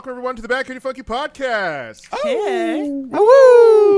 [0.00, 2.08] and welcome everyone to the Back Kitty Funky Podcast.
[2.10, 2.18] Oh.
[2.24, 2.80] Hey.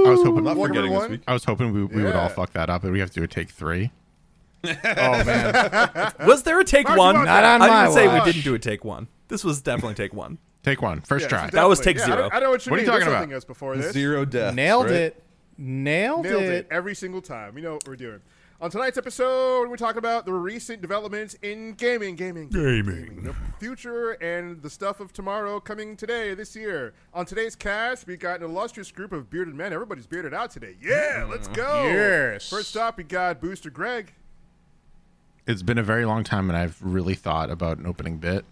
[0.09, 0.42] I was hoping.
[0.42, 1.20] Not Welcome, forgetting this week.
[1.28, 3.23] I was hoping we, we would all fuck that up, and we have to do
[3.23, 3.92] a take three.
[4.65, 6.12] Oh man.
[6.27, 7.15] Was there a take Marky one?
[7.25, 8.25] Not on I my didn't say watch.
[8.27, 9.06] we didn't do a take one.
[9.28, 10.38] This was definitely take one.
[10.62, 11.51] Take one, first Yeah, try.
[11.51, 12.16] so That was take yeah, I zero.
[12.19, 13.47] don't- I, know what you What are you talking about?
[13.48, 13.92] before this.
[13.92, 14.55] Zero deaths.
[14.55, 14.95] Nailed right?
[14.95, 15.23] it.
[15.59, 16.53] Nailed, Nailed it.
[16.53, 17.55] it every single time.
[17.56, 18.20] We know what we're doing.
[18.62, 24.12] On tonight's episode, we're talking about the recent developments in gaming, gaming, gaming, the future,
[24.12, 26.95] and the stuff of tomorrow coming today, this year.
[27.12, 29.73] On today's cast, we got an illustrious group of bearded men.
[29.73, 30.77] Everybody's bearded out today.
[30.81, 31.89] Yeah, let's go.
[31.89, 32.48] Yes.
[32.48, 34.12] First up, we got Booster Greg.
[35.45, 38.45] It's been a very long time, and I've really thought about an opening bit.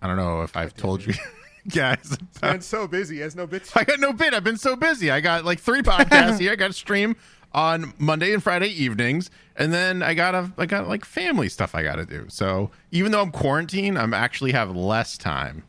[0.00, 1.12] I don't know if I've told you
[1.68, 2.16] guys.
[2.40, 3.70] Man's so busy, he has no bitch.
[3.76, 4.32] I got no bit.
[4.32, 5.10] I've been so busy.
[5.10, 6.52] I got like three podcasts here.
[6.52, 7.14] I got a stream
[7.52, 11.74] on Monday and Friday evenings, and then I got a I got like family stuff
[11.74, 12.26] I got to do.
[12.28, 15.64] So even though I'm quarantined, I'm actually have less time.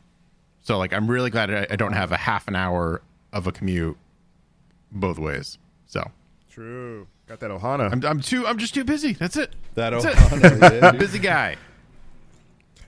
[0.62, 3.52] So like I'm really glad I, I don't have a half an hour of a
[3.52, 3.96] commute
[4.90, 5.58] both ways.
[5.86, 6.10] So
[6.48, 7.06] True.
[7.26, 7.90] Got that Ohana.
[7.92, 9.14] I'm I'm too I'm just too busy.
[9.14, 9.54] That's it.
[9.74, 10.14] That That's it.
[10.14, 11.56] Ohana, yeah, busy guy.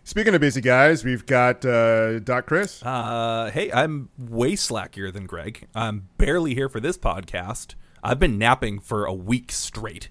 [0.06, 2.82] Speaking of busy guys, we've got uh, Doc Chris.
[2.82, 5.66] Uh, hey, I'm way slackier than Greg.
[5.74, 7.74] I'm barely here for this podcast.
[8.04, 10.10] I've been napping for a week straight.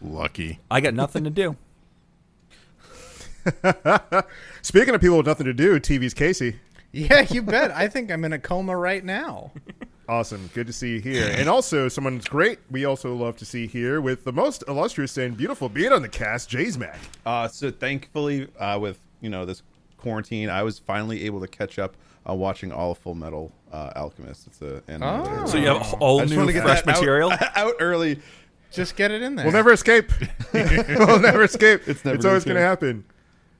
[0.00, 0.60] Lucky.
[0.70, 1.56] I got nothing to do.
[4.62, 6.56] Speaking of people with nothing to do, TV's Casey.
[6.92, 7.70] Yeah, you bet.
[7.72, 9.52] I think I'm in a coma right now.
[10.08, 10.48] Awesome.
[10.54, 11.34] Good to see you here.
[11.34, 15.36] And also, someone's great we also love to see here with the most illustrious and
[15.36, 16.96] beautiful being on the cast, Jay's Mac.
[17.26, 19.64] Uh, so thankfully, uh, with you know this
[19.96, 23.92] quarantine, I was finally able to catch up on watching all of Full Metal uh,
[23.96, 24.46] Alchemist.
[24.46, 26.82] It's a anime that I So you have all I just new wanna get fresh
[26.82, 27.32] that out- material.
[27.54, 28.20] out, early.
[28.72, 29.44] Just get it in there.
[29.44, 30.10] We'll never escape.
[30.52, 31.82] we'll never escape.
[31.86, 33.04] It's, It's always gonna going to happen.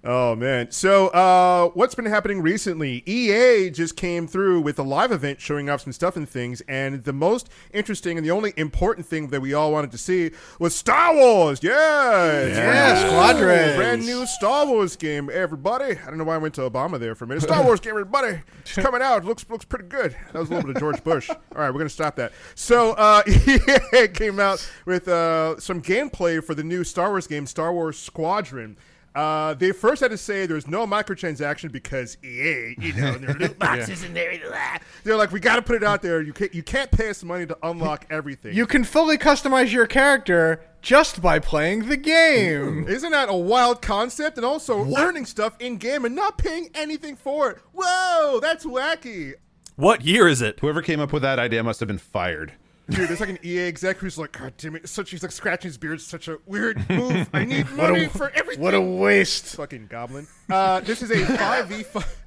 [0.09, 0.71] Oh man!
[0.71, 3.03] So, uh, what's been happening recently?
[3.07, 7.03] EA just came through with a live event showing off some stuff and things, and
[7.03, 10.31] the most interesting and the only important thing that we all wanted to see
[10.61, 11.59] was Star Wars.
[11.61, 13.75] Yeah, Yeah, Squadrons.
[13.75, 15.29] brand new Star Wars game.
[15.33, 17.43] Everybody, I don't know why I went to Obama there for a minute.
[17.43, 19.25] Star Wars game, everybody, it's coming out.
[19.25, 20.17] Looks looks pretty good.
[20.33, 21.29] That was a little bit of George Bush.
[21.31, 22.31] All right, we're gonna stop that.
[22.55, 27.45] So, uh, EA came out with uh, some gameplay for the new Star Wars game,
[27.45, 28.77] Star Wars Squadron.
[29.17, 33.39] Uh, they first had to say there's no microtransaction because EA, you know, there are
[33.39, 34.39] loot boxes in there.
[34.47, 34.77] blah.
[35.05, 36.21] They're like, we got to put it out there.
[36.21, 38.55] You can't, you can't pay us money to unlock everything.
[38.55, 42.87] You can fully customize your character just by playing the game.
[42.87, 44.37] Isn't that a wild concept?
[44.37, 47.59] And also learning stuff in game and not paying anything for it.
[47.75, 49.33] Whoa, that's wacky.
[49.77, 50.61] What year is it?
[50.61, 52.53] Whoever came up with that idea must have been fired.
[52.89, 55.69] Dude, there's like an EA exec who's like, God damn it, such he's like scratching
[55.69, 57.29] his beard, it's such a weird move.
[57.33, 58.63] I need money for everything.
[58.63, 59.57] What a waste.
[59.57, 60.29] fucking goblin.
[60.49, 62.26] Uh, this is a five v five.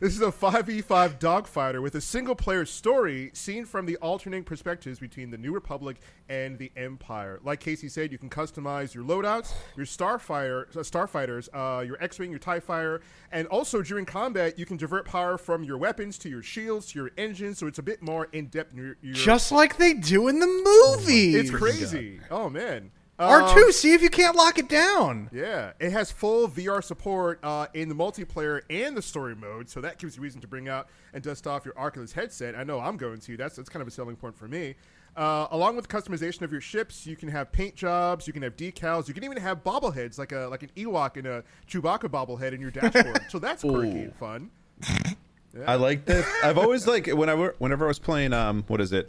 [0.00, 4.98] This is a 5v5 dogfighter with a single player story seen from the alternating perspectives
[4.98, 5.98] between the New Republic
[6.28, 7.40] and the Empire.
[7.44, 12.30] Like Casey said, you can customize your loadouts, your starfire, uh, starfighters, uh, your X-wing,
[12.30, 13.00] your Tie Fighter,
[13.32, 16.98] and also during combat, you can divert power from your weapons to your shields to
[16.98, 18.74] your engines, so it's a bit more in depth.
[18.74, 21.34] Your, your, Just like they do in the movies.
[21.34, 22.20] it's crazy.
[22.30, 22.90] Oh man.
[23.18, 25.30] Um, R2, see if you can't lock it down.
[25.32, 29.80] Yeah, it has full VR support uh, in the multiplayer and the story mode, so
[29.80, 32.54] that gives you reason to bring out and dust off your Oculus headset.
[32.54, 33.36] I know I'm going to.
[33.36, 34.74] That's that's kind of a selling point for me.
[35.16, 38.54] Uh, along with customization of your ships, you can have paint jobs, you can have
[38.54, 42.52] decals, you can even have bobbleheads like a like an Ewok and a Chewbacca bobblehead
[42.52, 43.22] in your dashboard.
[43.30, 44.50] so that's quirky and fun.
[45.66, 46.26] I like this.
[46.44, 49.08] I've always like when I were, whenever I was playing um what is it,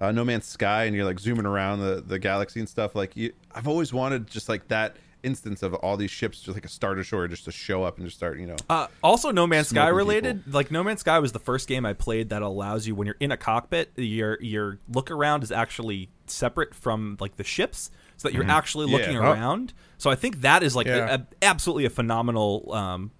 [0.00, 2.94] uh, No Man's Sky, and you're like zooming around the the galaxy and stuff.
[2.94, 6.64] Like you, I've always wanted just like that instance of all these ships, just like
[6.64, 8.54] a star destroyer, just to show up and just start, you know.
[8.70, 10.52] Uh, also, No Man's Sky related.
[10.54, 13.16] Like No Man's Sky was the first game I played that allows you when you're
[13.20, 18.28] in a cockpit, your your look around is actually separate from like the ships, so
[18.28, 18.96] that you're actually Yeah.
[18.98, 19.22] looking Oh.
[19.32, 19.72] around.
[19.98, 21.14] So I think that is like Yeah.
[21.14, 23.10] a, a- absolutely a phenomenal um,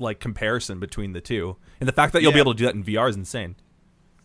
[0.00, 2.74] like comparison between the two, and the fact that you'll be able to do that
[2.74, 3.54] in VR is insane.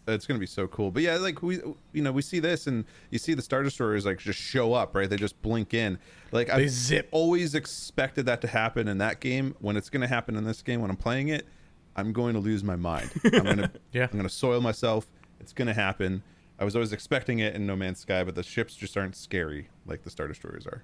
[0.07, 0.91] It's gonna be so cool.
[0.91, 1.59] But yeah, like we,
[1.93, 4.95] you know, we see this, and you see the star destroyers like just show up,
[4.95, 5.09] right?
[5.09, 5.99] They just blink in.
[6.31, 7.07] Like I zip.
[7.11, 9.55] always expected that to happen in that game.
[9.59, 11.45] When it's gonna happen in this game, when I'm playing it,
[11.95, 13.11] I'm going to lose my mind.
[13.25, 14.07] I'm gonna, Yeah.
[14.11, 15.07] I'm gonna soil myself.
[15.39, 16.23] It's gonna happen.
[16.59, 19.69] I was always expecting it in No Man's Sky, but the ships just aren't scary
[19.85, 20.83] like the star destroyers are.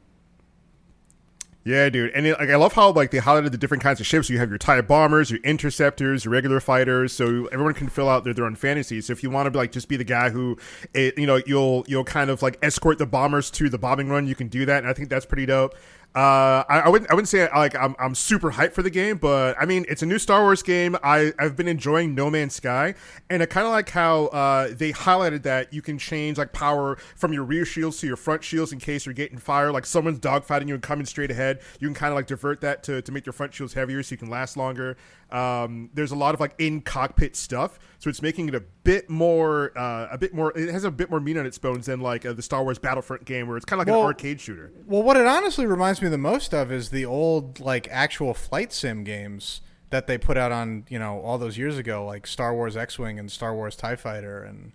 [1.67, 4.07] Yeah, dude, and it, like I love how like they highlighted the different kinds of
[4.07, 4.29] ships.
[4.29, 8.23] You have your TIE bombers, your interceptors, your regular fighters, so everyone can fill out
[8.23, 9.07] their, their own fantasies.
[9.07, 10.57] So if you want to be like just be the guy who,
[10.95, 14.27] eh, you know, you'll you'll kind of like escort the bombers to the bombing run,
[14.27, 15.75] you can do that, and I think that's pretty dope.
[16.15, 17.11] Uh, I, I wouldn't.
[17.11, 17.95] I wouldn't say like I'm.
[17.99, 20.97] I'm super hyped for the game, but I mean, it's a new Star Wars game.
[21.03, 22.95] I I've been enjoying No Man's Sky,
[23.29, 26.97] and I kind of like how uh, they highlighted that you can change like power
[27.15, 29.71] from your rear shields to your front shields in case you're getting fire.
[29.71, 32.81] Like someone's dogfighting you and coming straight ahead, you can kind of like divert that
[32.83, 34.97] to to make your front shields heavier so you can last longer.
[35.29, 39.09] Um, there's a lot of like in cockpit stuff, so it's making it a bit
[39.09, 40.57] more, uh, a bit more.
[40.57, 42.79] It has a bit more meat on its bones than like uh, the Star Wars
[42.79, 44.71] Battlefront game, where it's kind of like Well- an arcade shooter.
[44.85, 48.71] Well, what it honestly reminds me the most of is the old like actual flight
[48.73, 52.53] sim games that they put out on you know all those years ago, like Star
[52.53, 54.73] Wars X-wing and Star Wars Tie Fighter, and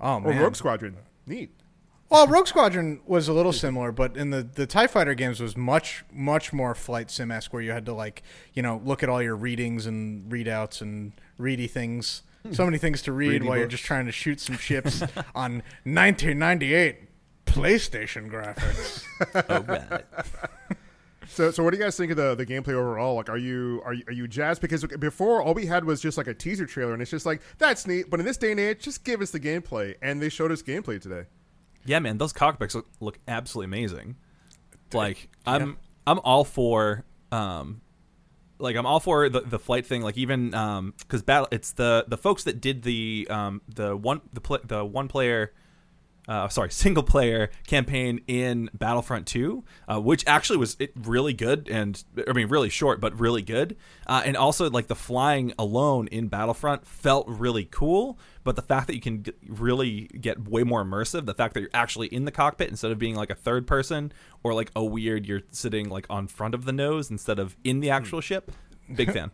[0.00, 1.50] oh man, Or Rogue Squadron, neat.
[2.08, 5.56] Well, Rogue Squadron was a little similar, but in the the Tie Fighter games was
[5.56, 8.22] much much more flight sim esque, where you had to like
[8.54, 12.22] you know look at all your readings and readouts and ready things.
[12.52, 15.02] So many things to read while you're just trying to shoot some ships
[15.34, 17.08] on 1998
[17.56, 19.04] PlayStation graphics.
[19.48, 20.04] Oh, right.
[21.28, 23.16] So, so what do you guys think of the, the gameplay overall?
[23.16, 24.60] Like, are you are you, are you jazzed?
[24.60, 27.42] Because before all we had was just like a teaser trailer, and it's just like
[27.58, 28.08] that's neat.
[28.08, 30.62] But in this day and age, just give us the gameplay, and they showed us
[30.62, 31.24] gameplay today.
[31.84, 34.16] Yeah, man, those cockpits look, look absolutely amazing.
[34.92, 37.80] Like I'm I'm all for um
[38.58, 40.02] like I'm all for the, the flight thing.
[40.02, 44.20] Like even um because battle it's the the folks that did the um the one
[44.32, 45.52] the pl- the one player
[46.28, 51.68] uh, sorry, single player campaign in Battlefront 2, uh, which actually was it really good
[51.68, 53.76] and I mean really short, but really good.
[54.06, 58.18] Uh, and also like the flying alone in Battlefront felt really cool.
[58.44, 61.60] But the fact that you can g- really get way more immersive, the fact that
[61.60, 64.12] you're actually in the cockpit instead of being like a third person
[64.42, 67.80] or like a weird, you're sitting like on front of the nose instead of in
[67.80, 68.52] the actual ship.
[68.94, 69.30] Big fan.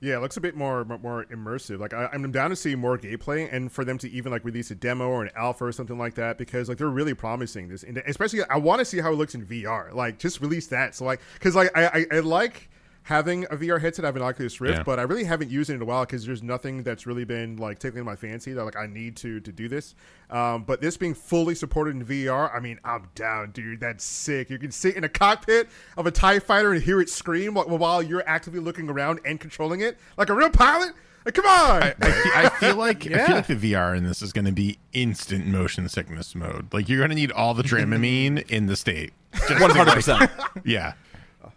[0.00, 1.80] Yeah, it looks a bit more more immersive.
[1.80, 4.70] Like I, I'm down to see more gameplay, and for them to even like release
[4.70, 7.82] a demo or an alpha or something like that, because like they're really promising this.
[7.82, 9.92] And especially, I want to see how it looks in VR.
[9.92, 10.94] Like, just release that.
[10.94, 12.70] So like, because like I, I, I like
[13.04, 14.04] having a VR headset.
[14.04, 14.82] I have an Oculus Rift, Yeah.
[14.82, 17.56] but I really haven't used it in a while because there's nothing that's really been
[17.56, 19.94] like tickling my fancy that like I need to to do this.
[20.30, 23.80] Um, but this being fully supported in VR, I mean, I'm down, dude.
[23.80, 24.50] That's sick.
[24.50, 27.66] You can sit in a cockpit of a Tie Fighter and hear it scream while,
[27.78, 30.92] while you're actively looking around and controlling it like a real pilot.
[31.24, 31.82] Like, come on.
[31.82, 33.26] I, I, I feel like I Yeah.
[33.26, 36.72] feel like the VR in this is going to be instant motion sickness mode.
[36.72, 39.12] Like you're going to need all the Dramamine in the state.
[39.58, 40.30] One hundred percent.
[40.64, 40.92] Yeah.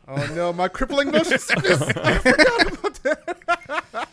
[0.08, 1.82] Oh no, my crippling motion sickness.
[1.82, 4.08] I forgot about that.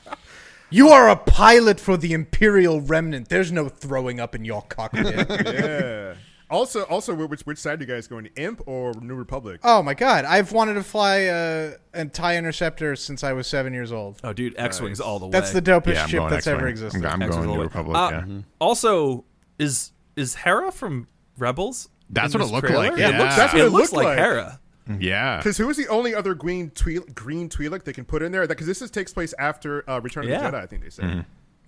[0.70, 3.28] you are a pilot for the Imperial Remnant.
[3.28, 5.28] There's no throwing up in your cockpit.
[5.46, 6.14] Yeah.
[6.50, 8.30] Also, also, which which side are you guys going?
[8.36, 9.60] Imp or New Republic?
[9.64, 13.74] oh my god, I've wanted to fly uh, a tie interceptor since I was seven
[13.74, 14.18] years old.
[14.24, 15.30] Oh, dude, X wings all the way.
[15.32, 16.56] That's the dopest Yeah, I'm ship going that's X-Wing.
[16.56, 17.04] ever I'm, existed.
[17.04, 17.64] I'm X-Wings going all the New way.
[17.66, 17.96] Republic.
[17.98, 18.42] Uh, yeah.
[18.60, 19.26] Also,
[19.58, 21.06] is is Hera from
[21.36, 21.90] Rebels?
[22.08, 22.82] That's in what this it looked trailer?
[22.84, 23.18] like, It yeah.
[23.18, 24.18] looks, That's what it it looks looked like like.
[24.18, 24.60] Hera.
[24.98, 25.36] Yeah.
[25.38, 28.46] Because who is the only other green Twi'lek, green Twi'lek they can put in there?
[28.46, 30.50] Because this is, takes place after uh, Return of Yeah.
[30.50, 31.04] the Jedi, I think they said.
[31.04, 31.20] Mm-hmm.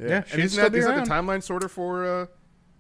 [0.08, 2.26] Yeah, she'd and isn't still that, be isn't that the timeline sort of for uh,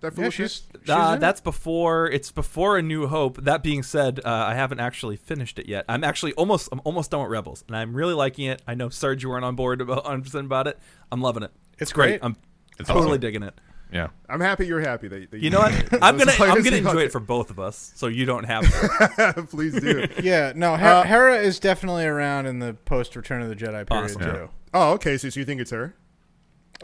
[0.00, 2.06] that Yeah, she's, she's Uh, that's before.
[2.10, 3.44] It's before A New Hope.
[3.44, 5.84] That being said, uh, I haven't actually finished it yet.
[5.88, 6.70] I'm actually almost.
[6.72, 8.62] I'm almost done with Rebels, and I'm really liking it.
[8.66, 10.78] I know Serge, you weren't on board about 100 percent about it.
[11.12, 11.50] I'm loving it.
[11.78, 12.20] It's great.
[12.22, 12.36] I'm
[12.78, 13.20] It's totally awesome.
[13.20, 13.54] digging it.
[13.92, 14.08] Yeah.
[14.28, 15.72] I'm happy you're happy that, that You know what?
[16.02, 16.32] I'm gonna.
[16.38, 19.46] I I'm gonna enjoy it for both of us, so you don't have to.
[19.50, 20.06] Please do.
[20.22, 23.86] Yeah, no, Her- Uh, Hera is definitely around in the post Return of the Jedi
[23.86, 24.22] period Awesome.
[24.22, 24.48] too.
[24.74, 25.16] Oh, okay.
[25.18, 25.94] So, so you think it's her?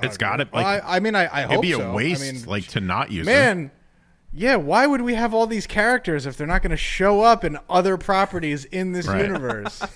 [0.02, 0.48] It's got it.
[0.52, 1.92] Well, Like I, I mean, I, I hope it'd be a so.
[1.92, 3.30] waste I mean, like to not use it.
[3.30, 3.70] man,
[4.36, 4.56] yeah.
[4.56, 7.58] Why would we have all these characters if they're not going to show up in
[7.68, 9.22] other properties in this Right.
[9.26, 9.82] universe?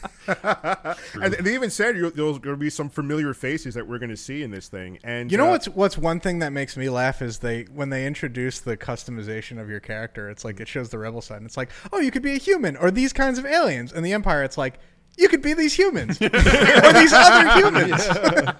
[1.20, 4.16] And they even said there's going to be some familiar faces that we're going to
[4.16, 4.98] see in this thing.
[5.02, 7.90] And You know uh, what's what's one thing that makes me laugh is they when
[7.90, 11.38] they introduce the customization of your character, it's like it shows the rebel side.
[11.38, 13.92] And it's like, oh, you could be a human or these kinds of aliens.
[13.92, 14.78] And the Empire, it's like
[15.18, 18.04] you could be these humans or these other humans.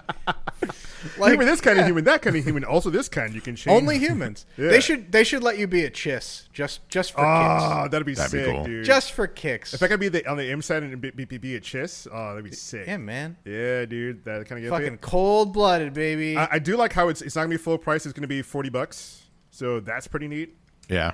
[1.21, 3.41] like human, this kind yeah, of human, that kind of human, also this kind you
[3.41, 3.75] can change.
[3.81, 4.45] only humans.
[4.57, 4.69] Yeah.
[4.69, 7.63] They should they should let you be a chiss just just for Oh, kicks.
[7.63, 8.63] Ah, that'd be That'd be sick, cool.
[8.65, 8.85] dude.
[8.85, 9.73] Just for kicks.
[9.73, 11.61] if I could be the, on the M side and be, be, be, be a
[11.61, 12.85] chiss, oh, that'd be sick.
[12.87, 13.37] yeah, man.
[13.45, 16.35] Yeah, dude, that kind of Fucking cold blooded, baby.
[16.37, 18.05] I, I do like how it's it's not gonna be full price.
[18.05, 20.55] It's gonna be forty bucks, so that's pretty neat.
[20.89, 21.13] Yeah.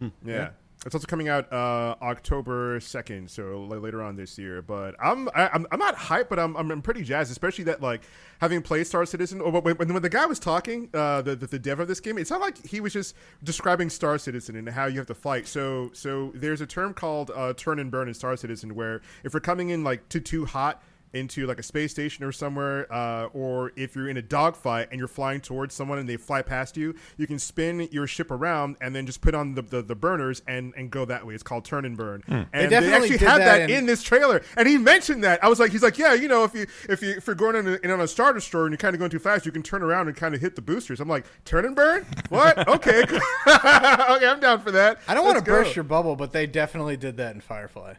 [0.00, 0.08] Hmm.
[0.24, 0.50] Yeah.
[0.86, 4.62] It's also coming out uh, October second, so later on this year.
[4.62, 8.02] But I'm I, I'm I'm not hyped, but I'm, I'm pretty jazzed, especially that like
[8.40, 9.40] having played Star Citizen.
[9.40, 11.98] Or when, when, when the guy was talking, uh, the, the the dev of this
[11.98, 15.14] game, it sounded like he was just describing Star Citizen and how you have to
[15.14, 15.48] fight.
[15.48, 19.34] So so there's a term called uh, turn and burn in Star Citizen, where if
[19.34, 20.82] you're coming in like too too hot.
[21.16, 24.98] Into like a space station or somewhere, uh, or if you're in a dogfight and
[24.98, 28.76] you're flying towards someone and they fly past you, you can spin your ship around
[28.80, 31.34] and then just put on the, the, the burners and, and go that way.
[31.34, 32.22] It's called turn and burn.
[32.28, 35.24] And they, definitely actually did had that that in- in this trailer, and he mentioned
[35.24, 35.42] that.
[35.42, 37.56] I was like, he's like, yeah, you know, if you if you if you're going
[37.56, 39.52] in, a, in on a star destroyer and you're kind of going too fast, you
[39.52, 41.00] can turn around and kind of hit the boosters.
[41.00, 42.06] I'm like, turn and burn?
[42.28, 42.68] What?
[42.68, 45.00] okay, okay, I'm down for that.
[45.08, 47.94] I don't want to burst your bubble, but they definitely did that in Firefly.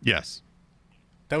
[0.00, 0.42] Yes.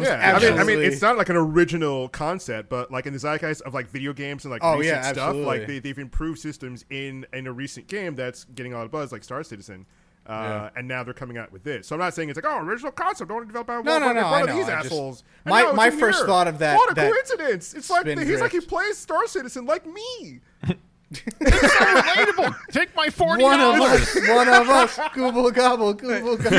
[0.00, 0.58] was Yeah, I mean.
[0.58, 3.88] I mean, it's not like an original concept, but like in the zeitgeist of like
[3.88, 7.46] video games and like Oh, recent yeah, stuff, like they, they've improved systems in in
[7.46, 9.86] a recent game that's getting a lot of buzz, like Star Citizen.
[10.26, 10.70] Uh, Yeah.
[10.76, 11.86] And now they're coming out with this.
[11.86, 13.28] So I'm not saying it's like, oh, original concept.
[13.28, 15.22] Don't want to develop by No, no, one, no, one of these I assholes.
[15.44, 16.26] And my- my first here.
[16.26, 17.74] thought of that- What a that coincidence!
[17.74, 20.40] It's like spin he's like he plays Star Citizen like me.
[21.14, 22.54] Relatable.
[22.70, 24.02] Take my forty one of dollars.
[24.02, 24.14] us.
[24.28, 24.96] One of us.
[25.14, 25.94] Gooble gobble.
[25.94, 26.54] Gooble gobble.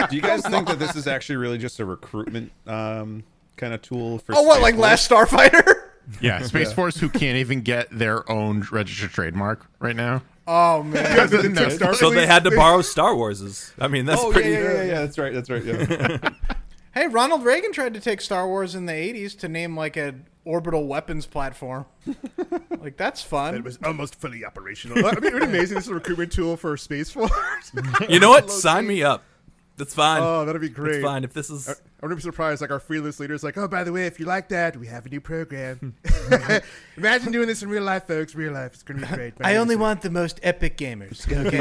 [0.08, 3.22] Do you guys think that this is actually really just a recruitment um,
[3.56, 4.34] kind of tool for?
[4.36, 4.60] Oh, what?
[4.60, 4.82] Like Force?
[4.82, 5.74] Last Starfighter?
[6.20, 10.22] Yeah, Space Force who can't even get their own registered trademark right now.
[10.44, 11.04] Oh man.
[11.04, 13.72] Because it So they had to borrow Star Wars's.
[13.78, 14.50] I mean, that's Oh pretty.
[14.50, 15.00] yeah, yeah, yeah, yeah.
[15.02, 15.32] That's right.
[15.32, 15.64] That's right.
[15.64, 16.30] Yeah.
[16.92, 20.26] Hey, Ronald Reagan tried to take Star Wars in the '80s to name like an
[20.44, 21.86] orbital weapons platform.
[22.80, 23.54] like that's fun.
[23.54, 24.98] It was almost fully operational.
[24.98, 25.76] I mean, it would be amazing.
[25.76, 27.30] This is a recruitment tool for Space Force.
[28.08, 28.50] You know what?
[28.50, 29.22] Sign me up.
[29.76, 30.20] That's fine.
[30.22, 30.96] Oh, that'd be great.
[30.96, 31.68] It's fine if this is.
[31.68, 32.62] Uh, I I wouldn't be surprised.
[32.62, 35.04] Like our fearless leaders, like, oh, by the way, if you like that, we have
[35.04, 35.94] a new program.
[36.96, 38.34] Imagine doing this in real life, folks.
[38.34, 39.34] Real life, it's gonna be great.
[39.42, 41.30] I only want the most epic gamers.
[41.30, 41.58] Okay.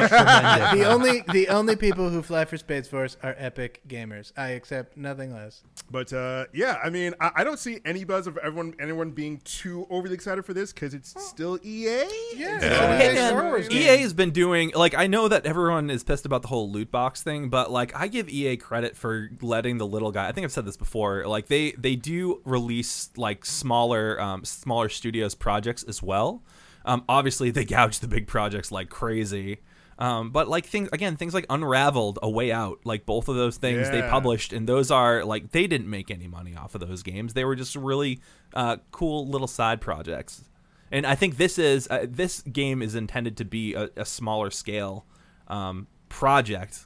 [0.78, 4.32] the only the only people who fly for Space Force are epic gamers.
[4.38, 5.62] I accept nothing less.
[5.92, 9.42] But uh, yeah, I mean, I, I don't see any buzz of everyone, anyone being
[9.44, 12.06] too overly excited for this because it's still EA.
[12.36, 12.60] Yeah.
[12.62, 12.98] Yeah.
[12.98, 14.00] Hey, Star Wars EA game.
[14.00, 17.24] has been doing like I know that everyone is pissed about the whole loot box
[17.24, 20.29] thing, but like I give EA credit for letting the little guy.
[20.30, 21.26] I think I've said this before.
[21.26, 26.44] Like they they do release like smaller um, smaller studios projects as well.
[26.86, 29.58] Um, obviously, they gouge the big projects like crazy.
[29.98, 33.58] Um, but like things again, things like Unraveled, A Way Out, like both of those
[33.58, 37.04] things they published, and those are like they didn't make any money off of those
[37.04, 37.34] games.
[37.34, 38.22] They were just really
[38.54, 40.46] uh, cool little side projects.
[40.92, 44.52] And I think this is uh, this game is intended to be a, a smaller
[44.52, 45.06] scale
[45.50, 46.86] um, project,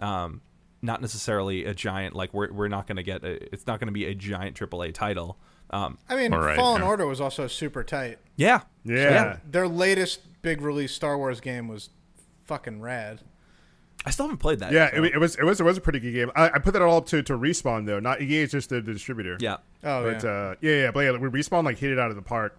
[0.00, 0.40] um,
[0.86, 2.14] not necessarily a giant.
[2.14, 4.56] Like we're we're not going to get a, it's not going to be a giant
[4.58, 5.36] AAA title.
[5.68, 6.88] Um, I mean, All right, Fallen yeah.
[6.88, 8.18] Order was also super tight.
[8.36, 9.38] yeah, Yeah.
[9.50, 11.90] Their latest big release Star Wars game was
[12.44, 13.20] fucking rad.
[14.04, 14.70] I still haven't played that.
[14.70, 16.30] Yeah, so- it, it was it was it was a pretty good game.
[16.36, 17.98] I, I put that all up to, to respawn though.
[17.98, 19.36] Not EA is just the, the distributor.
[19.40, 19.56] yeah.
[19.82, 20.30] Oh but yeah.
[20.30, 22.56] uh, yeah, yeah, but yeah, we respawn like hit it out of the park,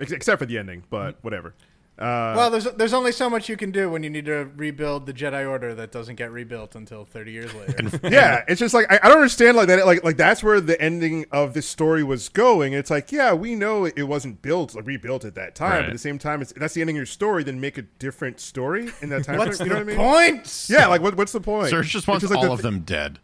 [0.00, 0.82] Ex- except for the ending.
[0.90, 1.54] But whatever.
[1.98, 5.06] Uh, well, there's there's only so much you can do when you need to rebuild
[5.06, 8.00] the Jedi Order that doesn't get rebuilt until 30 years later.
[8.08, 9.84] yeah, it's just like I, I don't understand like that.
[9.84, 12.72] Like like that's where the ending of this story was going.
[12.72, 15.92] It's like yeah, we know it wasn't built like rebuilt at that time, but at
[15.92, 17.42] the same time, it's that's the ending of your story.
[17.42, 19.38] Then make a different story in that time.
[19.38, 20.38] What's frame, you know the what I mean?
[20.40, 20.66] point?
[20.68, 21.70] Yeah, like what, what's the point?
[21.70, 23.18] Serge just It's wants like all the- of them dead.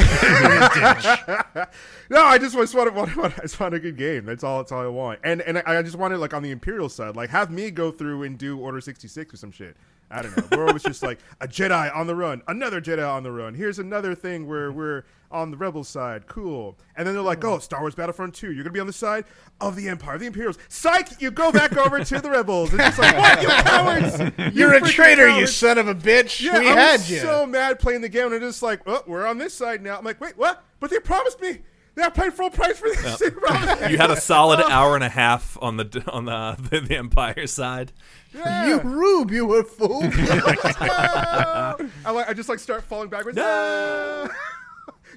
[2.10, 4.24] No, I just, just want, want, want, I just want a good game.
[4.24, 4.58] That's all.
[4.58, 5.20] That's all I want.
[5.22, 7.92] And and I, I just wanted like on the Imperial side, like have me go
[7.92, 9.76] through and do Order sixty six or some shit.
[10.10, 10.56] I don't know.
[10.56, 13.54] Where it was just like a Jedi on the run, another Jedi on the run.
[13.54, 16.26] Here's another thing where we're on the Rebel side.
[16.26, 16.76] Cool.
[16.96, 18.52] And then they're like, oh, Star Wars Battlefront 2.
[18.52, 19.24] You're gonna be on the side
[19.60, 20.58] of the Empire, the Imperials.
[20.68, 21.20] Psych!
[21.20, 22.74] You go back over to the Rebels.
[22.74, 23.42] It's just like, what?
[23.42, 24.54] You cowards!
[24.56, 26.40] You're a traitor, you son of a bitch.
[26.40, 27.18] Yeah, we I had was you.
[27.18, 29.96] so mad playing the game, and it's like, oh, we're on this side now.
[29.96, 30.64] I'm like, wait, what?
[30.80, 31.60] But they promised me
[31.96, 33.18] that I paid full price for this.
[33.18, 33.90] They.
[33.90, 37.46] You had a solid hour and a half on the on the the, the Empire
[37.46, 37.92] side.
[38.34, 38.66] Yeah.
[38.68, 40.02] You rube, you a fool.
[40.04, 41.74] I
[42.12, 43.36] like, I just like start falling backwards.
[43.36, 44.28] No.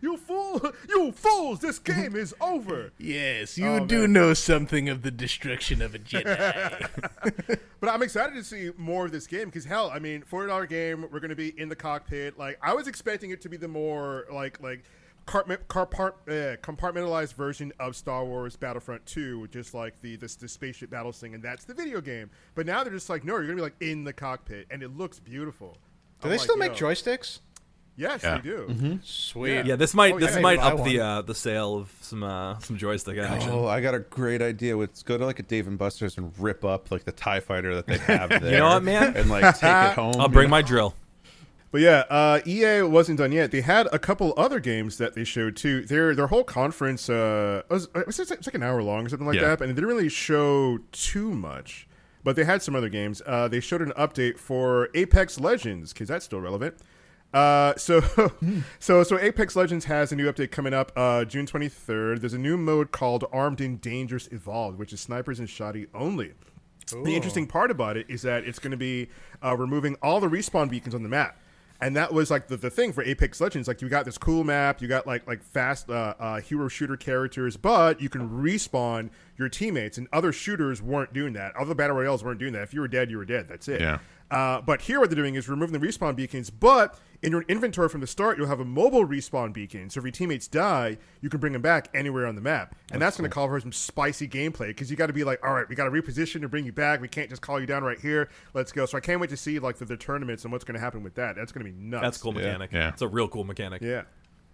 [0.01, 0.59] You fool!
[0.89, 1.59] You fools!
[1.59, 2.91] This game is over.
[2.97, 4.11] yes, you Oh, do man.
[4.13, 6.89] know something of the destruction of a Jedi.
[7.79, 10.65] But I'm excited to see more of this game because hell, I mean, forty dollar
[10.65, 12.37] game, we're gonna be in the cockpit.
[12.37, 17.71] Like I was expecting it to be the more like like carpart, carpart, compartmentalized version
[17.79, 21.65] of Star Wars Battlefront 2, just like the this the spaceship battle thing, and that's
[21.65, 22.29] the video game.
[22.55, 24.95] But now they're just like, no, you're gonna be like in the cockpit, and it
[24.95, 25.77] looks beautiful.
[26.21, 26.87] do I'm they like, still make yo.
[26.87, 27.39] joysticks?
[27.95, 28.37] Yes, Yeah.
[28.37, 28.99] they do.
[29.03, 29.67] Sweet.
[29.67, 32.23] Yeah, this might Oh, this I might buy up the uh, the sale of some
[32.23, 33.51] uh, some joystick action.
[33.51, 34.75] Oh, I got a great idea.
[34.75, 37.75] Let's go to like a Dave and Buster's and rip up like the Tie Fighter
[37.75, 38.51] that they have there.
[38.51, 39.15] You know what, man?
[39.15, 40.15] And like take it home.
[40.19, 40.51] I'll bring know?
[40.51, 40.95] my drill.
[41.73, 43.49] But yeah, uh, EA wasn't done yet.
[43.49, 45.81] They had a couple other games that they showed too.
[45.81, 49.25] Their their whole conference uh, was, it was, it's like an hour long or something
[49.25, 49.47] like Yeah.
[49.47, 51.87] that, and it didn't really show too much.
[52.23, 53.23] But they had some other games.
[53.25, 56.75] Uh, they showed an update for Apex Legends because that's still relevant.
[57.33, 58.01] Uh, so,
[58.77, 62.19] so, so Apex Legends has a new update coming up uh, June 23rd.
[62.19, 66.33] There's a new mode called Armed and Dangerous Evolved, which is snipers and shoddy only.
[66.91, 69.09] The interesting part about it is that it's going to be
[69.43, 71.39] uh, removing all the respawn beacons on the map.
[71.83, 73.67] And that was like the, the thing for Apex Legends.
[73.67, 76.95] Like you got this cool map, you got like like fast uh, uh, hero shooter
[76.95, 79.97] characters, but you can respawn your teammates.
[79.97, 81.53] And other shooters weren't doing that.
[81.57, 82.61] Other battle royales weren't doing that.
[82.61, 83.49] If you were dead, you were dead.
[83.49, 83.81] That's it.
[83.81, 83.99] Yeah.
[84.31, 86.49] Uh, but here, what they're doing is removing the respawn beacons.
[86.49, 89.89] But in your inventory from the start, you'll have a mobile respawn beacon.
[89.89, 93.01] So if your teammates die, you can bring them back anywhere on the map, and
[93.01, 95.53] that's, going to call for some spicy gameplay because you got to be like, all
[95.53, 96.99] right, we got to reposition to bring you back.
[96.99, 98.29] We can't just call you down right here.
[98.53, 98.85] Let's go.
[98.85, 101.03] So I can't wait to see like the, the tournaments and what's going to happen
[101.03, 101.35] with that.
[101.35, 102.01] That's going to be nuts.
[102.03, 102.71] That's a cool mechanic.
[102.71, 102.89] Yeah.
[102.89, 103.81] It's a real cool mechanic.
[103.81, 104.03] Yeah.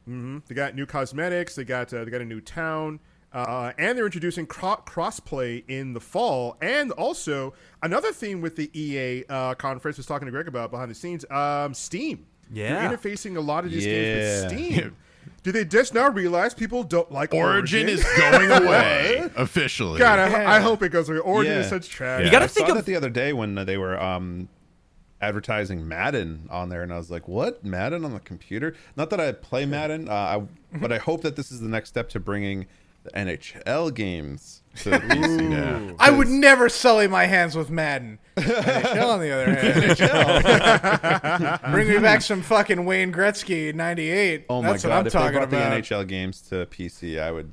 [0.06, 1.56] hmm They got new cosmetics.
[1.56, 3.00] They got uh, they got a new town.
[3.32, 8.72] Uh, and they're introducing cro- crossplay in the fall, and also another theme with the
[8.74, 9.98] EA uh, conference.
[9.98, 11.30] I was talking to Greg about behind the scenes.
[11.30, 12.88] Um, Steam, Yeah.
[12.88, 14.96] they're interfacing a lot of these games with Steam.
[15.44, 17.90] Do they just now realize people don't like Origin Origin?
[17.90, 19.98] is going away officially.
[20.00, 21.20] God, I, I hope it goes away.
[21.20, 21.60] Origin Yeah.
[21.60, 22.26] is such trash.
[22.26, 24.50] You gotta think saw of- that the other day when they were um,
[25.22, 29.20] advertising Madden on there, and I was like, "What Madden on the computer?" Not that
[29.20, 30.44] I play Madden, uh, I,
[30.78, 32.68] but I hope that this is the next step to bringing
[33.04, 34.90] the NHL games to.
[34.92, 35.94] Yeah.
[36.00, 38.20] I would never sully my hands with Madden.
[38.38, 44.46] NHL, on the other hand, bring me back some fucking Wayne Gretzky '98.
[44.50, 45.00] Oh my That's what god!
[45.00, 45.82] I'm if they talking brought about.
[45.82, 47.52] the NHL games to PC, I would.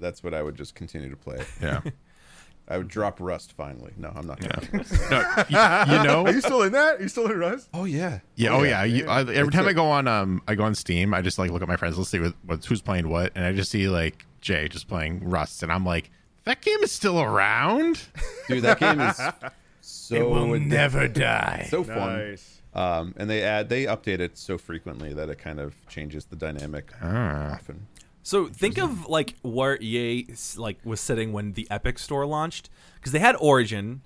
[0.00, 1.44] That's what I would just continue to play.
[1.60, 1.80] Yeah.
[2.70, 3.92] I would drop Rust finally.
[3.96, 4.42] No, I'm not.
[4.42, 4.50] Yeah.
[4.70, 4.84] Gonna.
[5.10, 6.98] No, you, you know, Are you still in that?
[6.98, 7.68] Are you still in Rust?
[7.72, 8.20] Oh yeah.
[8.36, 8.50] Yeah.
[8.50, 8.84] Oh yeah.
[8.84, 11.14] You, I, every time a- I go on, um, I go on Steam.
[11.14, 11.96] I just like look at my friends.
[11.96, 15.28] Let's see what, what's who's playing what, and I just see like Jay just playing
[15.28, 16.10] Rust, and I'm like,
[16.48, 18.00] that game is still around.
[18.48, 19.16] Dude, that game is
[19.80, 21.66] so it will never die.
[21.70, 22.30] so fun.
[22.30, 22.60] Nice.
[22.74, 26.36] Um, and they add they update it so frequently that it kind of changes the
[26.36, 27.52] dynamic Ah.
[27.54, 27.86] often.
[28.22, 33.12] So think of like where EA like was sitting when the Epic Store launched because
[33.12, 34.02] they had Origin,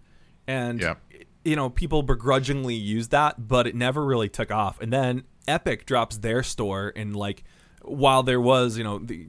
[0.47, 0.99] and Yep.
[1.45, 4.81] you know people begrudgingly used that, but it never really took off.
[4.81, 7.43] And then Epic drops their store, and like
[7.83, 9.27] while there was you know the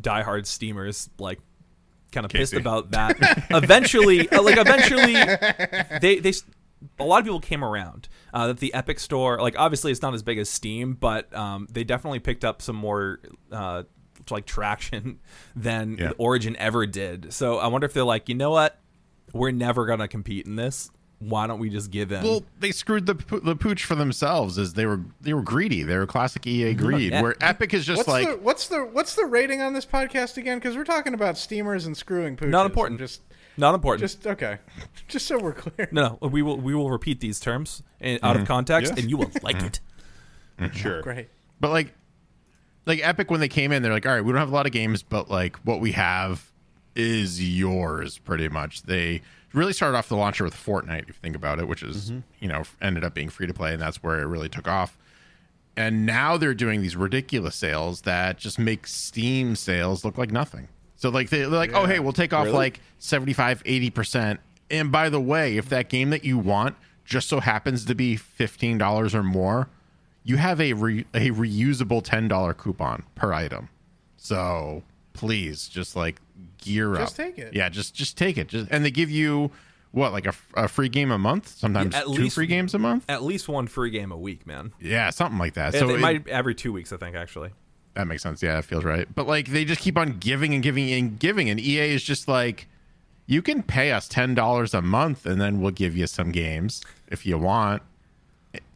[0.00, 1.40] diehard steamers like
[2.16, 3.16] kind of pissed about that,
[3.50, 5.12] eventually uh, like eventually
[6.00, 6.32] they they
[6.98, 10.14] a lot of people came around uh, that the Epic Store, like obviously it's not
[10.14, 13.20] as big as Steam, but um, they definitely picked up some more
[13.52, 13.82] uh,
[14.30, 15.20] like traction
[15.56, 16.12] than Yeah.
[16.18, 17.32] Origin ever did.
[17.32, 18.78] So I wonder if they're like, you know what,
[19.32, 20.90] we're never gonna compete in this.
[21.18, 22.22] Why don't we just give in?
[22.22, 25.82] Well, they screwed the the pooch for themselves as they were they were greedy.
[25.82, 27.12] They were classic EA greed.
[27.12, 27.22] Yeah.
[27.22, 30.36] Where Epic is just What's like the what's the what's the rating on this podcast
[30.36, 30.58] again?
[30.58, 32.50] Because we're talking about steamers and screwing pooches.
[32.50, 33.00] Not important.
[33.00, 33.22] Just
[33.56, 34.02] not important.
[34.02, 34.58] just okay.
[35.08, 35.88] Just so we're clear.
[35.90, 38.48] no, no, we will we will repeat these terms in, out of mm-hmm.
[38.48, 39.00] context, Yeah.
[39.00, 39.80] and you will like it.
[40.58, 40.74] Mm-hmm.
[40.74, 41.02] Sure.
[41.02, 41.28] Great.
[41.60, 41.92] But like,
[42.86, 44.64] like Epic when they came in, they're like, all right, we don't have a lot
[44.64, 46.50] of games, but like what we have
[46.94, 48.84] is yours, pretty much.
[48.84, 49.20] They
[49.56, 52.20] really started off the launcher with Fortnite, if you think about it, which is mm-hmm.
[52.40, 54.96] you know ended up being free to play, and that's where it really took off.
[55.76, 60.68] And now they're doing these ridiculous sales that just make Steam sales look like nothing.
[60.96, 62.56] So like they, they're like, oh hey, we'll take off Really?
[62.56, 64.40] like 75, 80 percent.
[64.70, 68.16] And by the way, if that game that you want just so happens to be
[68.16, 69.68] fifteen dollars or more,
[70.24, 73.68] you have a re- a reusable ten dollar coupon per item.
[74.16, 76.20] So please, just like
[76.58, 77.00] gear up.
[77.00, 77.54] Just take it.
[77.54, 78.48] Yeah, just just take it.
[78.48, 79.50] Just and they give you
[79.92, 82.78] what like a free game a month, sometimes Yeah, at two least- free games a
[82.78, 83.04] month.
[83.08, 84.72] At least one free game a week, man.
[84.80, 85.72] Yeah, something like that.
[85.72, 87.50] So So it, it- might every two weeks, I think, actually.
[87.94, 88.42] that makes sense.
[88.42, 89.08] Yeah, that feels right.
[89.14, 92.28] But like they just keep on giving and giving and giving, and EA is just
[92.28, 92.66] like,
[93.26, 96.82] you can pay us ten dollars a month, and then we'll give you some games
[97.08, 97.82] if you want.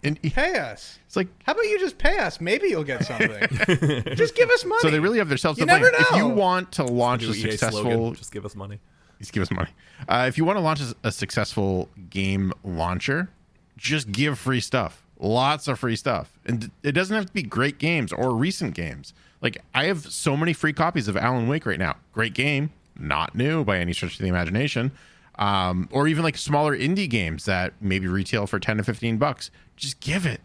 [0.03, 0.99] And it's Pay us.
[1.07, 2.40] It's like How about you just pay us?
[2.40, 3.31] Maybe you'll get something.
[4.16, 4.81] just give us money.
[4.81, 5.83] so they really have themselves You to blame.
[5.83, 8.79] never If you want to launch a EA successful, slogan, just give us money.
[9.19, 9.71] just give us money.
[10.09, 13.29] Uh, if you want to launch a, a successful game launcher,
[13.77, 15.03] just give free stuff.
[15.19, 19.12] Lots of free stuff, and it doesn't have to be great games or recent games.
[19.43, 21.97] Like I have so many free copies of Alan Wake right now.
[22.14, 24.93] Great game, not new by any stretch of the imagination.
[25.38, 29.51] Um, or even like smaller indie games that maybe retail for ten to fifteen bucks.
[29.81, 30.40] Just give it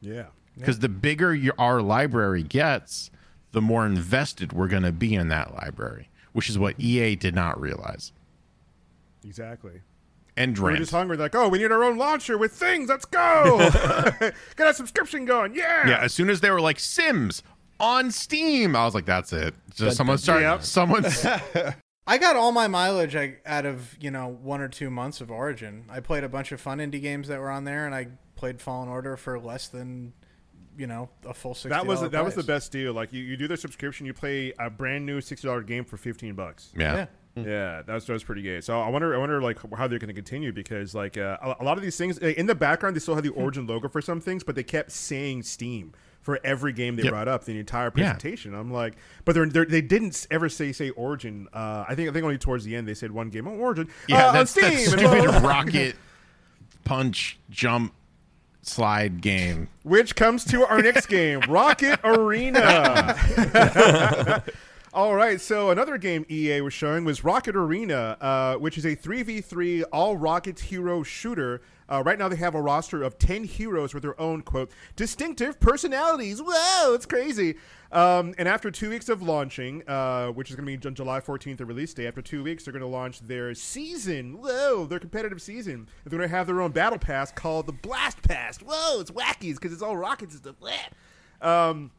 [0.00, 0.26] Yeah.
[0.58, 3.10] because the bigger your, our library gets,
[3.52, 7.34] the more invested we're going to be in that library, which is what EA did
[7.34, 8.12] not realize.
[9.24, 9.82] Exactly.
[10.36, 12.88] And We're just hungry, like, oh, we need our own launcher with things.
[12.88, 13.58] Let's go.
[14.56, 15.54] Get a subscription going.
[15.54, 15.86] Yeah.
[15.88, 17.42] yeah, as soon as they were like Sims
[17.78, 19.54] on Steam, I was like, that's it.
[19.74, 20.40] Just someone start.
[20.42, 20.62] Yep.
[20.64, 21.26] Someone's.
[22.06, 25.30] I got all my mileage I, out of you know one or two months of
[25.30, 25.84] Origin.
[25.90, 28.08] I played a bunch of fun indie games that were on there, and I
[28.40, 30.12] played Fallen Order for less than
[30.78, 31.68] you know a full sixty.
[31.68, 32.92] That was the, that was the best deal.
[32.94, 35.96] Like you, you do the subscription, you play a brand new sixty dollar game for
[35.98, 36.72] fifteen bucks.
[36.76, 36.94] Yeah.
[36.94, 37.06] Yeah.
[37.36, 38.60] Yeah, that was, that was pretty gay.
[38.60, 41.56] So I wonder, I wonder like how they're going to continue because like uh, a,
[41.60, 43.88] a lot of these things uh, in the background they still have the origin logo
[43.88, 47.12] for some things, but they kept saying Steam for every game they Yep.
[47.12, 47.90] brought up the entire Yeah.
[48.14, 48.52] presentation.
[48.52, 51.46] I'm like, but they're, they're, they didn't ever say say Origin.
[51.52, 53.88] Uh, I think I think only towards the end they said one game on Origin.
[54.08, 54.64] Yeah, uh, on that's Steam.
[54.64, 55.96] that and stupid rocket
[56.84, 57.94] punch jump
[58.62, 59.68] slide game.
[59.82, 63.16] Which comes to our next game, Rocket Arena.
[64.92, 68.96] All right, so another game EA was showing was Rocket Arena, uh, which is a
[68.96, 71.62] 3v3 all Rockets hero shooter.
[71.90, 75.58] Uh, right now, they have a roster of 10 heroes with their own, quote, distinctive
[75.58, 76.40] personalities.
[76.40, 77.56] Whoa, it's crazy.
[77.92, 81.20] Um, and after two weeks of launching, uh, which is going to be Ju- July
[81.20, 84.40] 14th, the release day, after two weeks, they're going to launch their season.
[84.40, 85.88] Whoa, their competitive season.
[86.04, 88.58] They're going to have their own battle pass called the Blast Pass.
[88.58, 90.56] Whoa, it's wackies because it's all rockets and stuff.
[91.42, 91.90] Um,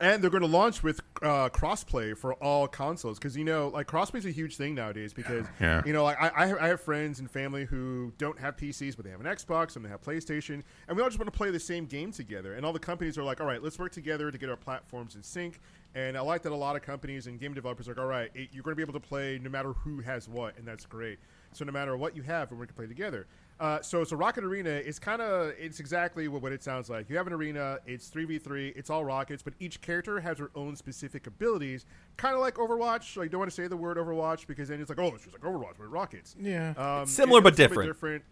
[0.00, 3.86] and they're going to launch with uh, crossplay for all consoles because you know, like
[3.86, 5.82] crossplay is a huge thing nowadays because Yeah.
[5.84, 8.96] you know, like I, I, have, I have friends and family who don't have PCs
[8.96, 11.36] but they have an Xbox and they have PlayStation, and we all just want to
[11.36, 12.54] play the same game together.
[12.54, 15.14] And all the companies are like, all right, let's work together to get our platforms
[15.14, 15.60] in sync.
[15.94, 18.30] And I like that a lot of companies and game developers are like, all right,
[18.34, 21.18] you're going to be able to play no matter who has what, and that's great.
[21.52, 23.26] So no matter what you have, we can play together.
[23.62, 27.08] Uh, so, so Rocket Arena is kind of it's exactly what, what it sounds like.
[27.08, 30.38] You have an arena, it's three v three, it's all rockets, but each character has
[30.38, 33.16] their own specific abilities, kind of like Overwatch.
[33.16, 35.22] Like, you don't want to say the word Overwatch because then it's like, oh, it's
[35.24, 36.34] just like Overwatch with rockets.
[36.40, 36.74] Yeah.
[36.76, 37.88] um, Similar it- but it's different.
[37.90, 38.24] Different.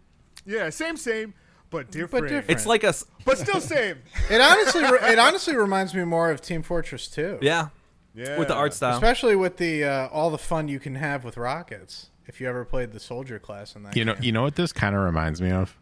[0.46, 1.32] Yeah, same, same,
[1.70, 2.10] but different.
[2.10, 2.50] but different.
[2.50, 3.98] It's like a s- but still same.
[4.30, 7.38] It honestly, it honestly reminds me more of Team Fortress 2.
[7.40, 7.68] yeah,
[8.16, 8.94] Yeah, with the art style.
[8.94, 12.09] Especially with the uh, all the fun you can have with rockets.
[12.26, 14.22] If you ever played the soldier class in that, You know, game.
[14.24, 15.76] you know what this kind of reminds me of?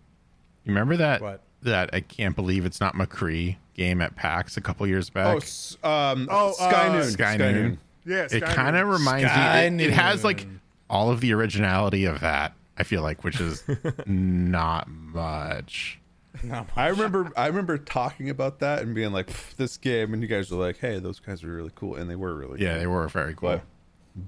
[0.65, 1.43] You remember that What?
[1.63, 5.43] that I can't believe it's not McCree game at PAX a couple years back?
[5.83, 7.11] Oh, um, Oh, Sky uh, Noon.
[7.11, 7.79] Sky Noon.
[8.05, 9.85] Yeah, it kind of reminds Sky me.
[9.85, 10.47] It, it has like
[10.89, 12.55] all of the originality of that.
[12.79, 13.65] I feel like, which is
[14.07, 15.99] not much.
[16.45, 16.65] No.
[16.77, 20.51] I remember I remember talking about that and being like, this game, and you guys
[20.51, 22.79] were like, hey, those guys are really cool, and they were really Yeah, cool.
[22.81, 23.51] they were very cool.
[23.51, 23.63] But,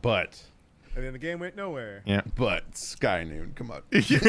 [0.02, 0.42] but,
[0.94, 2.02] and then the game went nowhere.
[2.04, 4.24] yeah, but Sky Noon, come on, Sky,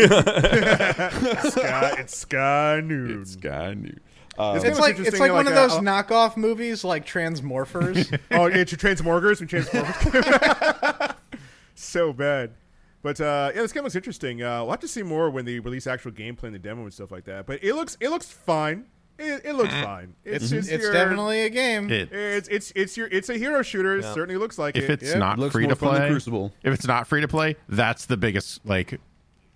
[1.99, 3.21] it's Sky Noon.
[3.21, 3.99] it's Sky Noon.
[4.37, 7.05] Uh, It's It's like it's interesting, like one like, of those uh, knockoff movies like
[7.05, 8.17] Transmorphers.
[8.31, 11.15] oh, yeah, to Transmorgers and Transmorphers.
[11.75, 12.53] so bad.
[13.03, 14.41] But uh, yeah, this game looks interesting.
[14.43, 16.93] Uh, we'll have to see more when they release actual gameplay and the demo and
[16.93, 17.45] stuff like that.
[17.45, 18.85] But it looks it looks fine.
[19.21, 19.83] It, it looks eh.
[19.83, 20.15] fine.
[20.25, 21.89] It's it's it's your- definitely a game.
[21.91, 23.97] it, it's it's it's your it's a hero shooter.
[23.97, 25.01] It certainly looks like if it.
[25.03, 25.19] it's Yeah.
[25.19, 26.53] not Looks free more to fun than play, Crucible.
[26.63, 28.99] if it's not free to play, that's the biggest like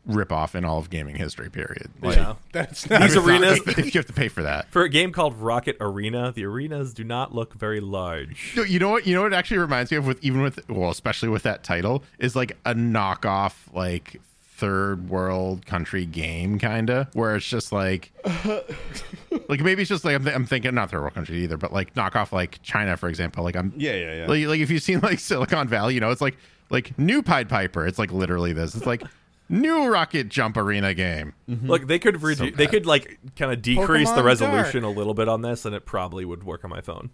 [0.05, 1.49] rip off in all of gaming history.
[1.49, 1.89] Period.
[1.99, 2.35] Like, yeah.
[2.51, 4.69] That's not These if it's not- arenas- if, if you have to pay for that.
[4.69, 8.53] For a game called Rocket Arena, the arenas do not look very large.
[8.55, 9.07] No, you know what?
[9.07, 11.63] You know what it actually reminds me of with even with well, especially with that
[11.63, 14.21] title is like a knockoff like
[14.57, 18.11] third world country game kind of where it's just like
[19.49, 21.73] like maybe it's just like I'm, th- I'm thinking not third world country either but
[21.73, 23.43] like knock off like China for example.
[23.43, 24.27] Like I'm Yeah, yeah, yeah.
[24.27, 26.37] like like if you've seen like Silicon Valley you know it's like
[26.69, 27.85] like new Pied Piper.
[27.85, 28.75] It's like literally this.
[28.75, 29.03] It's like
[29.49, 31.33] new rocket jump arena game.
[31.49, 31.69] Mm-hmm.
[31.69, 35.13] Look, they could redu- they could like kind of decrease the Pokemon resolution a little
[35.13, 37.11] bit on this, and it probably would work on my phone.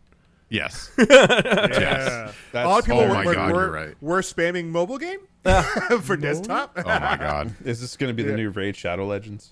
[0.59, 1.05] yes Yeah.
[1.05, 3.95] That's- a lot of people oh were, my were, God, were, you're right.
[4.01, 5.19] were spamming mobile game
[6.01, 6.73] for desktop.
[6.77, 9.51] oh my god Is this going to be the new Raid Shadow Legends?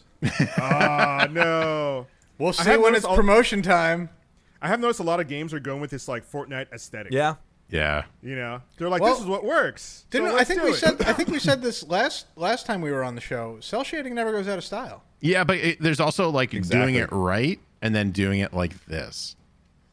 [0.57, 2.05] Ah no.
[2.37, 4.09] We'll see have when noticed it's all- promotion time.
[4.61, 7.13] I have noticed a lot of games are going with this like Fortnite aesthetic.
[7.13, 7.35] Yeah,
[7.69, 10.05] yeah You know, they're like, Well, this is what works.
[10.11, 10.77] So Didn't I let's think do we it.
[10.77, 13.57] said I think we said this last last time we were on the show.
[13.61, 15.03] Cell shading never goes out of style.
[15.21, 19.35] yeah but it, there's also like doing it right and then doing it like this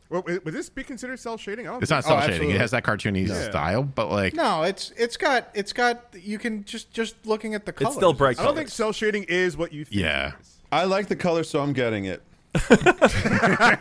[0.09, 1.67] Well, would would this be considered cell shading?
[1.67, 2.35] It's think not cell Oh, shading.
[2.35, 2.55] absolutely.
[2.55, 3.51] It has that cartoony Yeah.
[3.51, 7.67] style, but like No, it's it's got it's got you can just just looking at
[7.67, 7.89] the color.
[7.89, 8.59] it's still bright I don't colors.
[8.59, 10.01] think cell shading is what you think.
[10.03, 10.29] Yeah.
[10.29, 10.57] it is.
[10.71, 12.23] I like the color, so I'm getting it.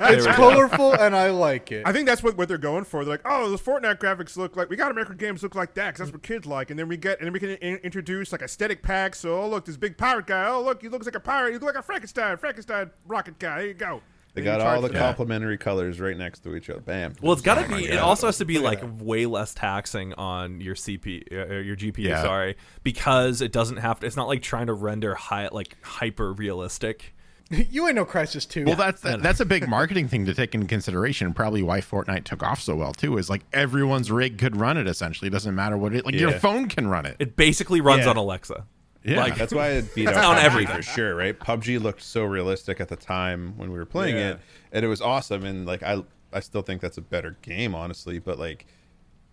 [0.07, 1.83] It's colorful and I like it.
[1.85, 3.03] I think that's what, what they're going for.
[3.03, 5.55] They're like, oh, those Fortnite graphics look like we got to make our games look
[5.55, 6.69] like that because that's what kids like.
[6.69, 9.19] And then we get and then we can in- introduce like aesthetic packs.
[9.19, 10.47] So oh look, this big pirate guy.
[10.47, 11.49] Oh look, he looks like a pirate.
[11.49, 12.38] He looks like a Frankenstein.
[12.38, 13.57] Frankenstein rocket guy.
[13.59, 14.01] There you go.
[14.36, 15.00] They got all the for that.
[15.00, 16.82] complementary colors right next to each other.
[16.82, 17.15] Bam.
[17.21, 17.88] Well, it's got to my be.
[17.88, 21.76] It also has to be Look like way less taxing on your CP, uh, your
[21.76, 22.00] GPU.
[22.00, 22.21] Yeah.
[22.21, 24.02] Sorry, because it doesn't have.
[24.02, 27.13] To, it's not like trying to render high, like hyper realistic.
[27.50, 28.65] you ain't no Crysis Two.
[28.65, 31.32] well, that's that's a big marketing thing to take into consideration.
[31.34, 33.17] Probably why Fortnite took off so well too.
[33.17, 34.88] Is like everyone's rig could run it.
[34.88, 36.06] Essentially, it doesn't matter what it.
[36.06, 37.17] Like your phone can run it.
[37.19, 38.10] It basically runs Yeah.
[38.10, 38.65] on Alexa.
[39.06, 39.20] Yeah.
[39.20, 40.76] Like, That's why it beat out on PUBG everything.
[40.78, 41.38] for sure, right?
[41.39, 44.30] PUBG looked so realistic at the time when we were playing Yeah.
[44.32, 44.39] it,
[44.72, 45.46] and it was awesome.
[45.46, 48.20] And like I, I still think that's a better game, honestly.
[48.20, 48.65] But like,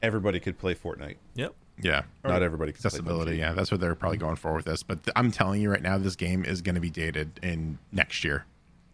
[0.03, 1.17] everybody could play Fortnite.
[1.35, 1.55] yep.
[1.83, 2.03] Yeah.
[2.23, 4.83] Not everybody could Accessibility, Play yeah, that's what they're probably going for with this.
[4.83, 7.79] But th- I'm telling you right now, this game is going to be dated in
[7.91, 8.45] next year.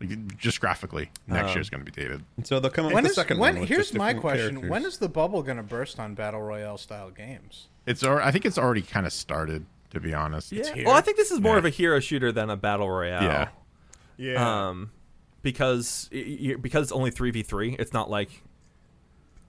[0.00, 1.76] Like, just graphically, next year is oh.
[1.76, 2.24] going to be dated.
[2.44, 3.54] So they'll come up When with is the second when?
[3.54, 3.60] one.
[3.62, 4.70] with Here's just my question: characters.
[4.70, 7.66] When is the bubble going to burst on battle royale style games?
[7.84, 10.52] It's, al- I think it's already kind of started, to be honest.
[10.52, 10.72] Yeah.
[10.74, 10.84] here.
[10.86, 11.58] Well, I think this is more Yeah.
[11.58, 13.22] of a hero shooter than a battle royale.
[13.22, 13.48] Yeah.
[14.16, 14.68] Yeah.
[14.68, 14.90] Um,
[15.42, 17.74] because y- y- because it's only three v three.
[17.78, 18.42] It's not like,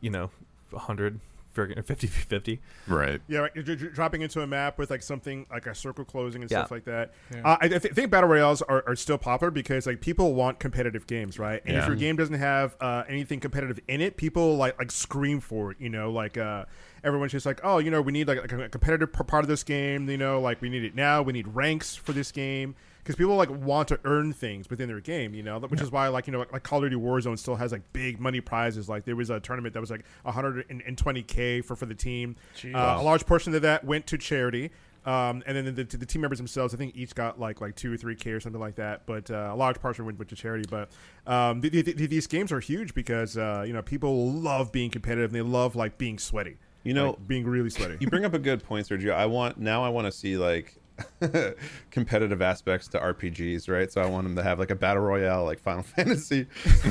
[0.02, 0.30] you know,
[0.74, 1.20] hundred,
[1.84, 2.62] 50 50.
[2.88, 3.22] Right.
[3.28, 3.52] Yeah, right.
[3.56, 6.50] You're dr- dr- dropping into a map with like something like a circle closing and
[6.52, 6.60] Yeah.
[6.60, 7.14] stuff like that.
[7.34, 10.60] Uh, I, I th- think battle royales are, are still popular because like people want
[10.60, 11.62] competitive games, right?
[11.66, 15.40] And if your game doesn't have uh, anything competitive in it, people like like scream
[15.40, 15.78] for it.
[15.80, 16.66] You know, like uh,
[17.04, 20.10] everyone's just like, oh, you know, we need like, a competitive part of this game.
[20.10, 21.22] You know, like we need it now.
[21.22, 22.76] We need ranks for this game.
[23.10, 26.10] Because people like want to earn things within their game, you know, which is why
[26.10, 28.88] like you know like, like Call of Duty Warzone still has like big money prizes.
[28.88, 32.36] Like there was a tournament that was like 120k for for the team.
[32.76, 34.70] Uh, a large portion of that went to charity.
[35.06, 37.76] Um, and then the, the, the team members themselves, I think each got like like
[37.76, 39.08] two or three k or something like that.
[39.08, 40.66] But uh, a large portion went, went to charity.
[40.70, 40.90] But
[41.26, 44.92] um, th- th- th- these games are huge because uh, you know people love being
[44.92, 45.32] competitive.
[45.32, 46.58] and They love like being sweaty.
[46.84, 47.98] You know- Like, being really sweaty.
[48.00, 49.14] You bring up a good point, Sergio.
[49.14, 49.84] I want now.
[49.84, 50.76] I want to see like
[51.92, 53.92] competitive aspects to RPGs, right?
[53.92, 56.48] So I want them to have like a battle royale, like Final Fantasy.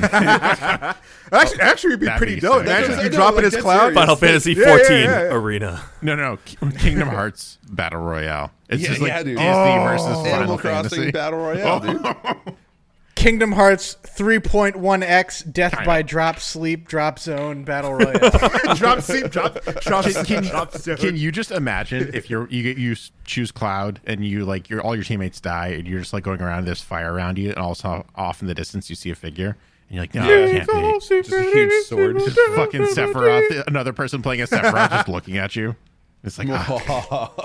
[1.31, 2.59] actually, actually, it'd be That'd pretty be dope.
[2.59, 2.67] sick.
[2.67, 2.95] Imagine Yeah.
[2.97, 3.79] you I know, drop like, it as that's cloud.
[3.79, 3.95] serious.
[3.95, 5.33] Final Fantasy Yeah, yeah, 14 yeah, yeah.
[5.35, 5.83] Arena.
[6.01, 8.51] No, no, Ki- Kingdom Hearts Battle Royale.
[8.69, 9.37] It's Yeah, just like yeah, dude.
[9.37, 9.83] Disney Oh.
[9.83, 11.11] versus Final Animal Crossing Fantasy.
[11.11, 12.55] battle royale, dude.
[13.19, 18.29] Kingdom Hearts 3.1x Death by Drop Sleep Drop Zone Battle Royale.
[18.75, 20.95] drop Sleep drop, drop, Can, drop can, zone.
[20.95, 24.79] can you just imagine if you're you get you choose Cloud and you like your
[24.81, 27.57] all your teammates die and you're just like going around there's fire around you and
[27.59, 29.57] also off in the distance you see a figure
[29.89, 32.19] and you're like no it can't be Just a huge sword.
[32.19, 35.75] just fucking Sephiroth another person playing a Sephiroth just looking at you
[36.23, 37.33] it's like ah.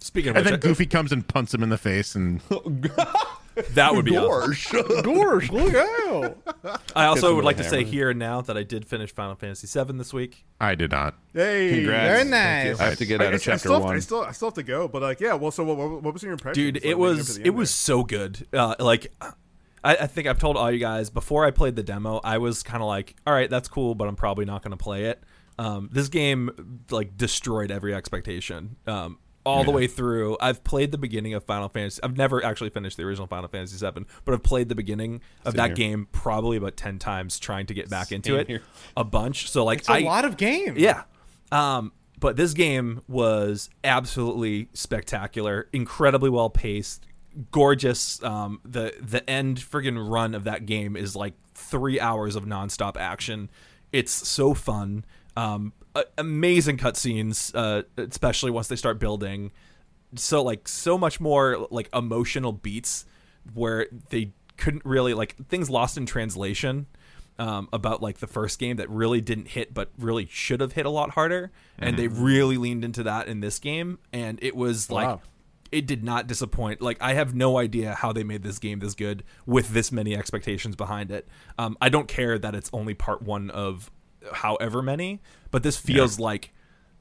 [0.00, 2.40] Speaking of and which, then Goofy comes and punts him in the face and
[3.70, 4.84] that would be awesome.
[5.02, 6.38] Gorge, look out!
[6.94, 9.66] I also would like to say here and now that I did finish Final Fantasy
[9.66, 10.44] VII this week.
[10.60, 12.08] I did not hey, Congrats.
[12.08, 12.80] Very nice.
[12.80, 13.96] I have to get I, out I of chapter still, have, one.
[13.96, 15.34] I still, I still have to go, but like, yeah.
[15.34, 16.58] Well, so what, what, what was your impression?
[16.58, 19.12] dude it was it was so good uh, like
[19.84, 22.62] I, I think i've told all you guys before i played the demo i was
[22.62, 25.22] kind of like all right that's cool but i'm probably not going to play it
[25.60, 30.98] um, this game like destroyed every expectation um, all the way through i've played the
[30.98, 34.42] beginning of final fantasy i've never actually finished the original final fantasy 7 but i've
[34.42, 35.74] played the beginning of that here.
[35.76, 38.62] game probably about 10 times trying to get back into it here.
[38.96, 40.78] a bunch so like It's a I, lot of games.
[40.78, 41.02] yeah.
[41.50, 47.06] Um, but this game was absolutely spectacular, incredibly well paced,
[47.52, 48.22] gorgeous.
[48.24, 52.96] Um, the the end friggin' run of that game is like three hours of nonstop
[52.96, 53.50] action.
[53.92, 55.04] It's so fun.
[55.38, 55.72] Um,
[56.16, 59.52] amazing cutscenes, uh, especially once they start building.
[60.14, 63.04] So like so much more like emotional beats
[63.54, 66.86] where they couldn't really like things lost in translation
[67.38, 70.86] um, about like the first game that really didn't hit but really should have hit
[70.86, 71.52] a lot harder.
[71.78, 73.98] And they really leaned into that in this game.
[74.12, 75.20] And it was like Wow.
[75.70, 76.80] it did not disappoint.
[76.80, 80.16] Like i have no idea how they made this game this good with this many
[80.16, 81.28] expectations behind it.
[81.58, 83.90] Um, i don't care that it's only part one of
[84.32, 86.52] however many but this feels like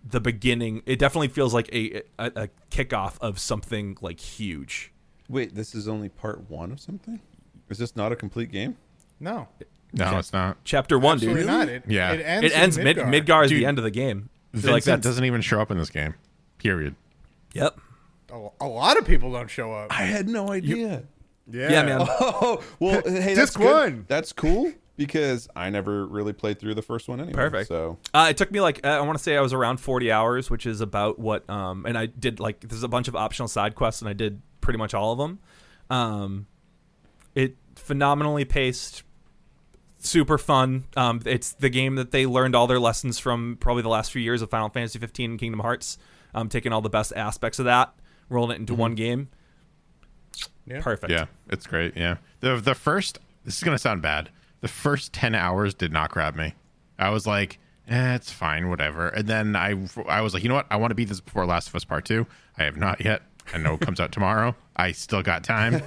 [0.10, 4.92] the beginning it definitely feels like a, a, a kickoff of something like huge
[5.30, 7.20] Wait, this is only part one of something?
[7.70, 8.78] Is this not a complete game?
[9.20, 9.50] No,
[9.92, 11.68] no it's not chapter one absolutely dude not.
[11.70, 12.14] It, Yeah.
[12.14, 12.46] it ends.
[12.46, 13.06] it ends in mid Midgar.
[13.26, 15.70] midgar is Dude, the end of the game Vincent like that doesn't even show up
[15.72, 16.14] in this game
[16.60, 16.96] period
[17.54, 17.78] yep
[18.32, 19.92] A, a lot of people don't show up.
[19.92, 21.04] I had no idea.
[21.52, 23.66] yeah, yeah man Oh, well, hey, that's Disc good.
[23.94, 24.06] one.
[24.08, 27.34] That's cool because I never really played through the first one anyway.
[27.34, 27.68] Perfect.
[27.70, 30.12] So Uh, it took me like uh, I want to say I was around 40
[30.12, 31.50] hours, which is about what.
[31.50, 34.42] Um, and I did like there's a bunch of optional side quests, and I did
[34.60, 35.40] pretty much all of them.
[35.90, 36.48] Um,
[37.36, 39.04] it phenomenally paced,
[40.00, 40.86] super fun.
[40.98, 44.22] Um, it's the game that they learned all their lessons from probably the last few
[44.22, 45.98] years of Final Fantasy 15 and Kingdom Hearts.
[46.36, 47.94] Um, taking all the best aspects of that,
[48.30, 49.30] rolling it into one game.
[50.66, 50.82] Yeah.
[50.82, 51.12] Perfect.
[51.12, 51.96] Yeah, it's great.
[51.96, 52.18] Yeah.
[52.42, 54.30] The the first this is gonna sound bad.
[54.62, 56.54] The first ten hours did not grab me.
[57.00, 59.08] I was like, eh, it's fine, whatever.
[59.10, 59.76] And then I
[60.08, 60.68] I was like, you know what?
[60.70, 62.26] I want to beat this before Last of Us Part Two.
[62.58, 63.22] I have not yet.
[63.54, 64.56] I know it comes out tomorrow.
[64.76, 65.82] I still got time.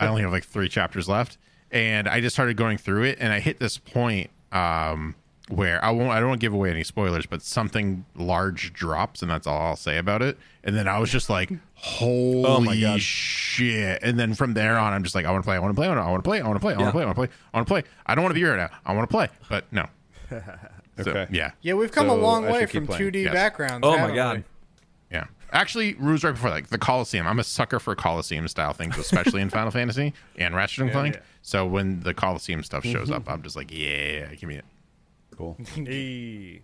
[0.00, 1.36] I only have like three chapters left,
[1.70, 5.14] and I just started going through it, and I hit this point um,
[5.54, 9.22] where I won't I don't want to give away any spoilers, but something large drops,
[9.22, 10.38] and that's all I'll say about it.
[10.64, 13.00] And then I was just like, "Holy Oh my God.
[13.00, 15.70] shit!" And then from there on, I'm just like, "I want to play, I want
[15.74, 16.86] to play, I want to play, I want to play, I want Yeah.
[16.86, 17.82] to play, I want to play, I want to play.
[18.06, 18.78] I don't want to be here right now.
[18.86, 19.86] I want to play, but no."
[21.02, 21.26] So, Okay.
[21.34, 23.12] yeah, Yeah, we've come a long way from playing.
[23.12, 23.32] 2D Yes.
[23.32, 23.86] backgrounds.
[23.86, 24.36] Oh my god.
[24.38, 25.16] we?
[25.16, 25.24] yeah.
[25.50, 27.26] Actually, Rue's right before like the Coliseum.
[27.26, 31.14] I'm a sucker for Coliseum style things, especially in Final Fantasy and Ratchet and Clank.
[31.14, 31.20] yeah.
[31.40, 32.92] So when the Coliseum stuff mm-hmm.
[32.92, 34.64] shows up, I'm just like, "Yeah, give me it."
[35.36, 35.56] Cool.
[35.78, 36.60] E.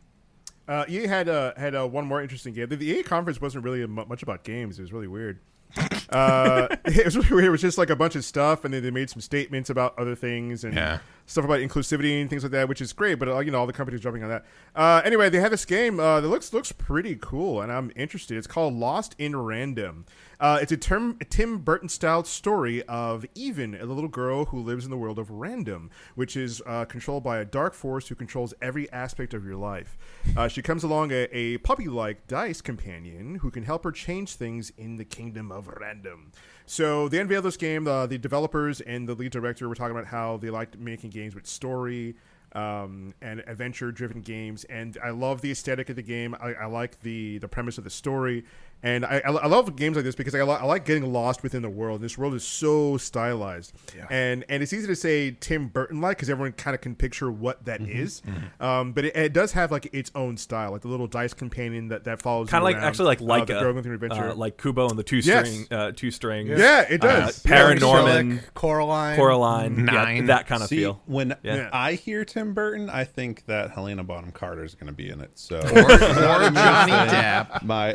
[0.67, 2.69] Uh, EA had uh, had uh, one more interesting game.
[2.69, 4.79] The, the EA conference wasn't really mu- much about games.
[4.79, 5.41] It was really weird.
[6.11, 7.45] uh, it was really weird.
[7.47, 9.99] It was just like a bunch of stuff, and then they made some statements about
[9.99, 10.99] other things and Yeah.
[11.27, 13.15] stuff about inclusivity and things like that, which is great.
[13.19, 14.45] But uh, you know, all the companies jumping on that.
[14.77, 18.37] Uh, anyway, they have this game uh, that looks looks pretty cool, and I'm interested.
[18.37, 20.05] It's called Lost in Random.
[20.41, 24.61] Uh, it's a, term, a Tim Burton style story of Even, a little girl who
[24.61, 28.15] lives in the world of random, which is uh, controlled by a dark force who
[28.15, 29.99] controls every aspect of your life.
[30.37, 34.35] Uh, she comes along a, a puppy like dice companion who can help her change
[34.35, 36.31] things in the kingdom of random.
[36.67, 37.89] So they unveiled this game.
[37.89, 41.35] Uh, the developers and the lead director were talking about how they liked making games
[41.35, 42.15] with story
[42.53, 46.35] um, and adventure-driven games, and I love the aesthetic of the game.
[46.41, 48.45] I, I like the the premise of the story,
[48.83, 51.63] and I, I, I love games like this because I, I like getting lost within
[51.63, 52.01] the world.
[52.01, 53.73] This world is so stylized,
[54.11, 57.31] and and it's easy to say Tim Burton like because everyone kind of can picture
[57.31, 58.23] what that is.
[58.61, 61.89] Um, but it, it does have like its own style, like the little dice companion
[61.89, 62.49] that that follows.
[62.51, 64.31] Kind of like actually like uh, like the girl going through adventure.
[64.31, 65.49] uh, like Kubo and the two Yes.
[65.49, 66.51] string uh, two strings.
[66.59, 67.45] yeah, it does.
[67.45, 68.31] Uh, Yeah, Paranorman.
[68.39, 69.17] Sherlock, Coraline.
[69.17, 70.27] Coraline, yeah, Nine.
[70.27, 71.01] that kind of See, feel.
[71.07, 71.57] when Yeah.
[71.57, 71.71] Yeah.
[71.73, 75.21] I hear Tim Burton, I think that Helena Bonham Carter is going to be in
[75.21, 75.31] it.
[75.35, 75.63] So Or
[75.99, 77.63] Johnny Depp.
[77.65, 77.95] my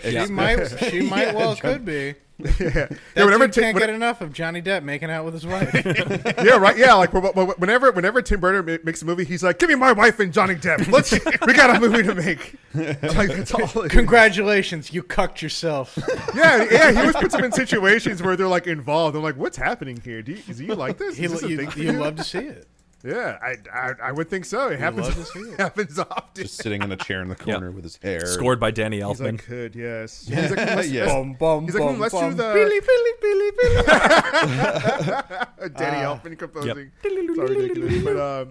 [0.89, 1.27] She might.
[1.27, 2.15] Might well could be.
[2.59, 2.87] yeah.
[3.15, 5.71] Yeah, whenever Tim, can't when- get enough of Johnny Depp making out with his wife.
[6.43, 6.75] yeah, right.
[6.75, 9.75] Yeah, like wh- wh- whenever whenever Tim Burton makes a movie, he's like, "Give me
[9.75, 10.91] my wife and Johnny Depp.
[10.91, 11.11] Let's
[11.45, 13.87] we got a movie to make." Like that's all.
[13.87, 15.97] Congratulations, you cucked yourself.
[16.35, 16.91] Yeah, yeah.
[16.91, 19.15] He always puts them in situations where they're like involved.
[19.15, 20.23] I'm like, "What's happening here?
[20.23, 21.15] Do you, do you like this?
[21.15, 22.67] He, Is this a you thing you you?" love to see it.
[23.03, 24.69] Yeah, I, I I would think so.
[24.69, 25.07] It happens.
[25.07, 25.59] love to see it.
[25.59, 26.43] happens often.
[26.43, 28.25] just sitting in a chair in the corner with his hair.
[28.25, 29.33] Scored by Danny He's Elfman.
[29.33, 31.05] like, "Could yes." He's like, let's, Yeah.
[31.07, 33.83] Bum, bum, He's like, bum, "Hmm, let's do the- Billy, Billy, Billy, Billy.
[35.75, 36.91] Danny Elfman composing.
[37.03, 38.03] It's all ridiculous.
[38.03, 38.47] But um,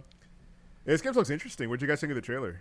[0.86, 1.68] yeah, this game looks interesting.
[1.68, 2.60] What would you guys think of the trailer?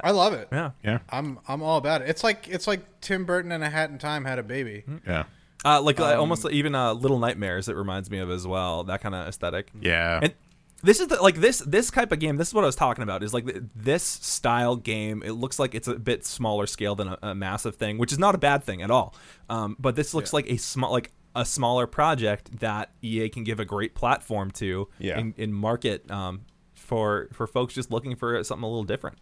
[0.00, 0.48] I love it.
[0.52, 0.70] yeah.
[0.84, 2.08] Yeah, I'm I'm all about it.
[2.08, 4.84] It's like it's like Tim Burton and a Hat in Time had a baby.
[5.06, 5.24] yeah,
[5.64, 7.68] Uh, like uh, Um, almost even uh, Little Nightmares.
[7.68, 8.84] It reminds me of as well.
[8.84, 9.70] That kind of aesthetic.
[9.80, 10.20] yeah.
[10.22, 10.34] And
[10.82, 12.36] this is the, like this this type of game.
[12.36, 13.22] This is what I was talking about.
[13.22, 15.22] Is like this style game.
[15.24, 18.18] It looks like it's a bit smaller scale than a, a massive thing, which is
[18.18, 19.14] not a bad thing at all.
[19.50, 23.60] Um, but this looks like a small like a smaller project that EA can give
[23.60, 25.18] a great platform to Yeah.
[25.18, 26.42] in, in market um,
[26.74, 29.18] for for folks just looking for something a little different.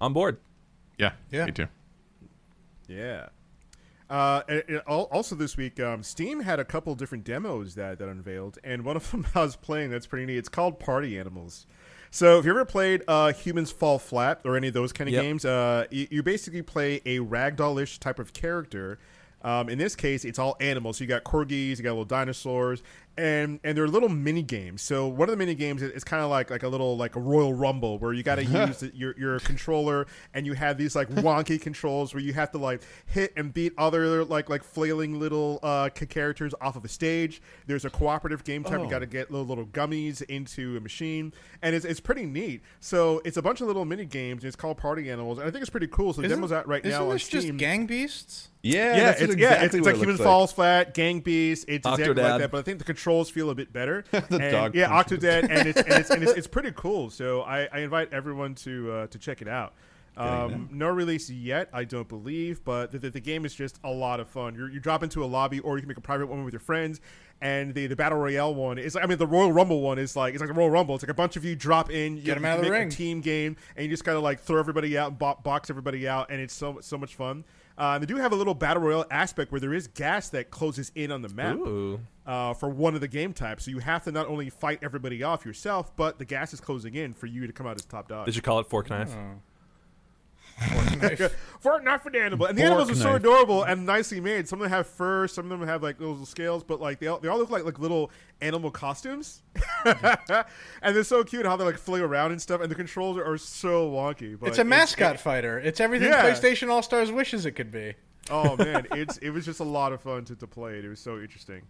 [0.00, 0.38] On board.
[0.98, 1.46] yeah, Yeah.
[1.46, 1.68] Me too.
[2.88, 3.28] Yeah.
[4.12, 8.08] Uh, and- and also this week, um, Steam had a couple different demos that, that
[8.08, 10.36] unveiled, and one of them I was playing that's pretty neat.
[10.36, 11.66] It's called Party Animals.
[12.10, 15.14] So if you ever played uh, Humans Fall Flat or any of those kind of
[15.14, 15.22] Yep.
[15.22, 18.98] games, uh, you, you basically play a ragdollish type of character.
[19.40, 20.98] Um, in this case, it's all animals.
[20.98, 22.82] So you got corgis, you got little dinosaurs,
[23.16, 24.82] and and they're little mini games.
[24.82, 27.16] So one of the mini games is, is kind of like like a little like
[27.16, 30.78] a Royal Rumble where you got to use the, your your controller and you have
[30.78, 34.62] these like wonky controls where you have to like hit and beat other like like
[34.64, 37.42] flailing little uh, characters off of a stage.
[37.66, 38.80] There's a cooperative game type.
[38.80, 42.62] You got to get little little gummies into a machine, and it's, it's pretty neat.
[42.80, 44.42] So it's a bunch of little mini games.
[44.42, 46.12] And it's called Party Animals, and I think it's pretty cool.
[46.12, 47.56] So the Isn't- demo's out right Isn't now on this just Steam.
[47.56, 48.48] Gang Beasts?
[48.62, 51.18] Yeah, Yeah, that's it's, exactly yeah, it's, it's like it Humans looks Falls Flat, Gang
[51.20, 51.64] Beast.
[51.66, 54.04] It's exactly like that, but I think the controls feel a bit better.
[54.12, 54.88] The and, dog yeah.
[55.02, 57.10] Octodad, and it's and it's, and it's, it's pretty cool.
[57.10, 59.74] So I, I invite everyone to uh, to check it out.
[60.16, 63.90] Um, no release yet, I don't believe, but the, the, the game is just a
[63.90, 64.54] lot of fun.
[64.54, 66.60] You're, you drop into a lobby, or you can make a private one with your
[66.60, 67.00] friends.
[67.40, 70.14] And the, the battle royale one is, like, I mean, the Royal Rumble one is
[70.14, 70.94] like it's like the Royal Rumble.
[70.94, 72.70] It's like a bunch of you drop in, you, Get 'em you out of the
[72.70, 72.88] make ring.
[72.88, 76.06] a team game, and you just gotta like throw everybody out and bo- box everybody
[76.06, 77.44] out, and it's so so much fun.
[77.76, 80.92] Uh, they do have a little battle royale aspect where there is gas that closes
[80.94, 81.98] in on the map Ooh.
[82.26, 83.64] Uh, for one of the game types.
[83.64, 86.94] So you have to not only fight everybody off yourself, but the gas is closing
[86.94, 88.26] in for you to come out as top dog.
[88.26, 89.14] Did you call it fork knife?
[91.60, 93.20] for not for the animal, and the Fork animals are so knife.
[93.20, 94.46] adorable and nicely made.
[94.46, 97.06] Some of them have fur, some of them have like little scales, but like they
[97.06, 98.10] all, they all look like like little
[98.40, 99.42] animal costumes,
[99.84, 102.60] and they're so cute how they like fling around and stuff.
[102.60, 104.38] And the controls are, are so wonky.
[104.38, 105.58] But It's a mascot fighter.
[105.58, 106.22] It's everything Yeah.
[106.22, 107.94] PlayStation All Stars wishes it could be.
[108.30, 110.84] oh man, it's it was just a lot of fun to, to play it.
[110.84, 111.62] It was so interesting.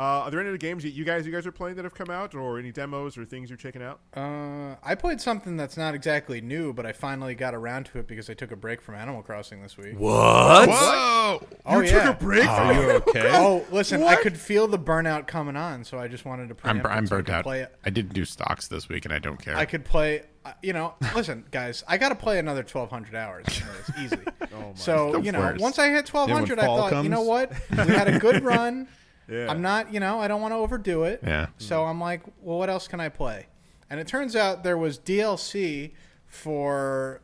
[0.00, 1.92] Uh, are there any other games that you guys you guys are playing that have
[1.92, 4.00] come out, or any demos or things you're checking out?
[4.16, 8.06] Uh, I played something that's not exactly new, but I finally got around to it
[8.08, 9.98] because I took a break from Animal Crossing this week.
[9.98, 10.70] What?
[10.70, 11.46] Whoa!
[11.66, 12.04] Oh you yeah.
[12.06, 12.48] took a break.
[12.48, 13.30] Are you okay?
[13.34, 16.56] Oh, listen, I could feel the burnout coming on, so I just wanted to.
[16.66, 17.42] I'm, I'm so burnt out.
[17.44, 17.76] Play it.
[17.84, 19.54] I didn't do stocks this week, and I don't care.
[19.54, 20.22] I could play.
[20.46, 23.44] uh, You know, listen, guys, I got to play another 1,200 hours.
[23.46, 23.66] in
[24.06, 24.24] this, easy.
[24.52, 25.60] Oh, my so you know, worst.
[25.60, 28.88] once I hit 1,200, I fall thought, you know what, we had a good run.
[29.30, 29.50] Yeah.
[29.50, 31.20] I'm not, you know, I don't want to overdo it.
[31.22, 31.46] yeah.
[31.58, 33.46] So I'm like, well, what else can I play?
[33.88, 35.92] And it turns out there was DLC
[36.26, 37.20] for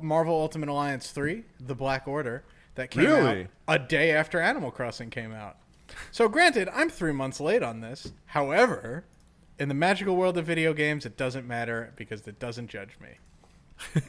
[0.00, 2.44] Marvel Ultimate Alliance 3, The Black Order,
[2.74, 3.42] that came Really?
[3.42, 5.56] out a day after Animal Crossing came out.
[6.10, 8.12] So granted, I'm three months late on this.
[8.26, 9.04] However,
[9.58, 13.18] in the magical world of video games, it doesn't matter because it doesn't judge me.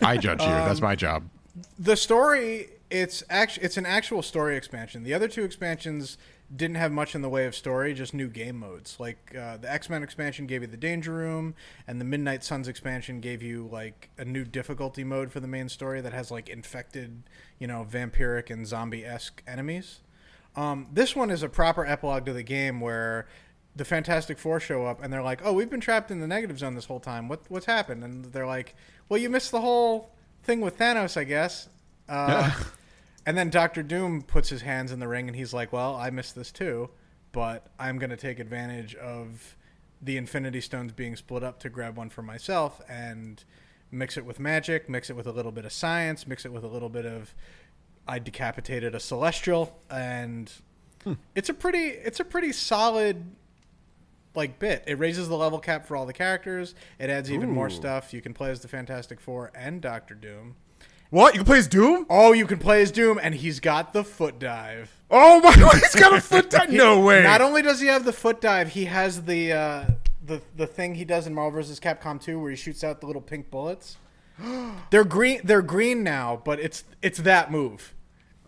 [0.02, 0.48] I judge you.
[0.48, 1.24] Um, That's my job.
[1.80, 5.04] The story, it's actually it's an actual story expansion.
[5.04, 6.18] The other two expansions
[6.56, 8.98] didn't have much in the way of story, just new game modes.
[9.00, 11.56] Like uh, the X Men expansion gave you the Danger Room,
[11.88, 15.68] and the Midnight Suns expansion gave you like a new difficulty mode for the main
[15.68, 17.24] story that has like infected,
[17.60, 20.00] you know, vampiric and zombie esque enemies.
[20.56, 23.28] Um, this one is a proper epilogue to the game where
[23.76, 26.60] the Fantastic Four show up and they're like, "Oh, we've been trapped in the negative
[26.60, 27.28] zone this whole time.
[27.28, 28.74] What what's happened?" And they're like,
[29.10, 30.12] "Well, you missed the whole
[30.44, 31.68] thing with Thanos, I guess."
[32.08, 32.52] Uh,
[33.28, 36.10] and then Doctor Doom puts his hands in the ring and he's like, "Well, I
[36.10, 36.90] missed this too,
[37.34, 39.58] but I'm going to take advantage of
[40.02, 43.44] the Infinity Stones being split up to grab one for myself and
[43.92, 46.64] mix it with magic, mix it with a little bit of science, mix it with
[46.64, 47.36] a little bit of
[48.08, 50.50] I decapitated a celestial and
[51.04, 51.14] hmm.
[51.36, 53.26] it's a pretty it's a pretty solid
[54.36, 54.84] like bit.
[54.88, 56.76] It raises the level cap for all the characters.
[56.98, 58.14] It adds even more stuff.
[58.14, 60.56] You can play as the Fantastic Four and Doctor Doom.
[61.10, 61.34] What?
[61.34, 62.06] You can play as Doom?
[62.10, 64.92] Oh, you can play as Doom, and he's got the foot dive.
[65.10, 66.70] Oh my god, he's got a foot dive.
[66.70, 67.24] No way.
[67.24, 69.86] Not only does he have the foot dive, he has the uh,
[70.26, 71.80] the the thing he does in Marvel vs.
[71.80, 73.98] Capcom 2 where he shoots out the little pink bullets.
[74.92, 75.40] they're green.
[75.44, 77.94] They're green now, but it's it's that move.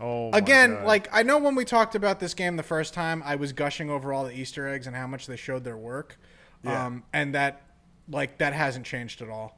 [0.01, 3.35] oh Again, like I know when we talked about this game the first time, I
[3.35, 6.19] was gushing over all the Easter eggs and how much they showed their work,
[6.63, 6.87] Yeah.
[6.87, 7.61] um, and that
[8.09, 9.55] like that hasn't changed at all.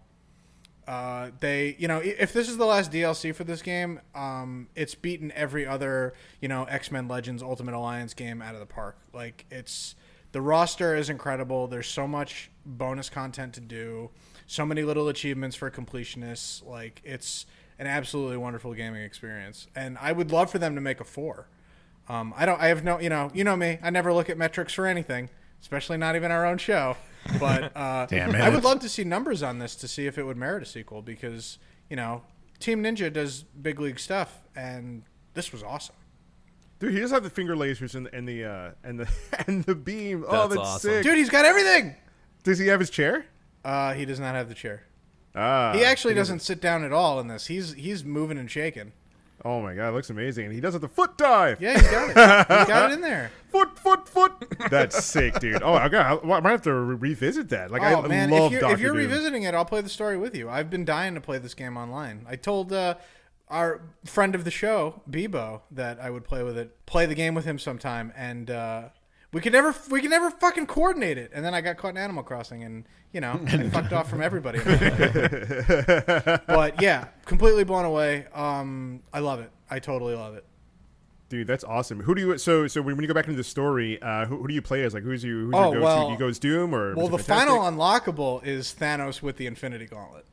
[0.92, 4.94] Uh, they, you know, if this is the last DLC for this game, um, it's
[4.94, 8.98] beaten every other, you know, X Men Legends Ultimate Alliance game out of the park.
[9.14, 9.96] Like it's
[10.34, 11.68] the roster is incredible.
[11.68, 14.10] There's so much bonus content to do,
[14.48, 16.66] so many little achievements for completionists.
[16.68, 17.46] Like it's
[17.80, 21.48] an absolutely wonderful gaming experience, and I would love for them to make a four.
[22.10, 22.60] Um, I don't.
[22.60, 23.00] I have no.
[23.00, 23.32] You know.
[23.34, 23.80] You know me.
[23.82, 25.30] I never look at metrics for anything,
[25.62, 26.98] especially not even our own show.
[27.40, 30.24] But uh, Damn I would love to see numbers on this to see if it
[30.24, 31.58] would merit a sequel because
[31.90, 32.24] you know
[32.60, 35.04] Team Ninja does big league stuff, and
[35.34, 35.96] this was awesome.
[36.80, 39.10] dude, he does have the finger lasers and, and the uh, and the
[39.48, 40.24] and the beam.
[40.28, 40.92] oh, That's that's awesome.
[40.92, 41.04] sick.
[41.04, 41.96] Dude, he's got everything.
[42.44, 43.26] Does he have his chair?
[43.64, 44.84] Uh, he does not have the chair.
[45.36, 47.48] Ah, He actually doesn't sit down at all in this.
[47.48, 48.92] He's he's moving and shaking.
[49.44, 50.46] Oh my god, it looks amazing.
[50.46, 51.60] And he does it the foot dive.
[51.62, 52.48] Yeah, he's got it.
[52.60, 53.32] he's got it in there.
[53.52, 54.32] Foot, foot, foot.
[54.70, 55.62] That's sick, dude.
[55.62, 57.70] Oh, I, got, I might have to re- revisit that.
[57.70, 59.10] Like, oh I man, love if you're, Doctor if you're Doom.
[59.10, 60.50] revisiting it, I'll play the story with you.
[60.50, 62.26] I've been dying to play this game online.
[62.30, 62.96] I told uh,
[63.50, 67.36] our friend of the show, Bebo, that I would play with it, play the game
[67.36, 68.84] with him sometime, and uh,
[69.34, 71.32] we could never we could never fucking coordinate it.
[71.34, 74.22] And then I got caught in Animal Crossing, and you know, I fucked off from
[74.22, 74.60] everybody.
[76.48, 78.26] but yeah, completely blown away.
[78.34, 79.52] Um, I love it.
[79.70, 80.46] I totally love it.
[81.30, 82.02] Dude, that's awesome.
[82.02, 84.38] Who do you so so when, when you go back into the story, uh, who,
[84.38, 84.94] who do you play as?
[84.94, 85.46] Like, who's you?
[85.46, 85.82] Who's Oh, your go-to?
[85.82, 86.94] well- do you go as Doom or?
[86.96, 90.26] Well, the final unlockable is Thanos with the Infinity Gauntlet.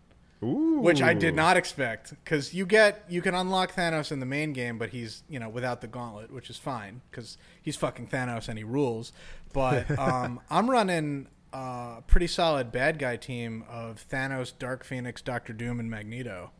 [0.42, 0.80] Ooh.
[0.80, 4.52] which I did not expect because you get you can unlock Thanos in the main
[4.52, 8.48] game, but he's you know without the gauntlet, which is fine because he's fucking Thanos
[8.48, 9.12] and he rules.
[9.52, 15.52] But um, I'm running a pretty solid bad guy team of Thanos, Dark Phoenix, Doctor
[15.52, 16.52] Doom, and Magneto.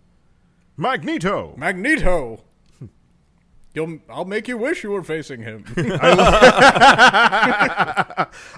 [0.77, 1.55] Magneto.
[1.57, 2.45] Magneto.
[3.75, 5.65] You'll, I'll make you wish you were facing him.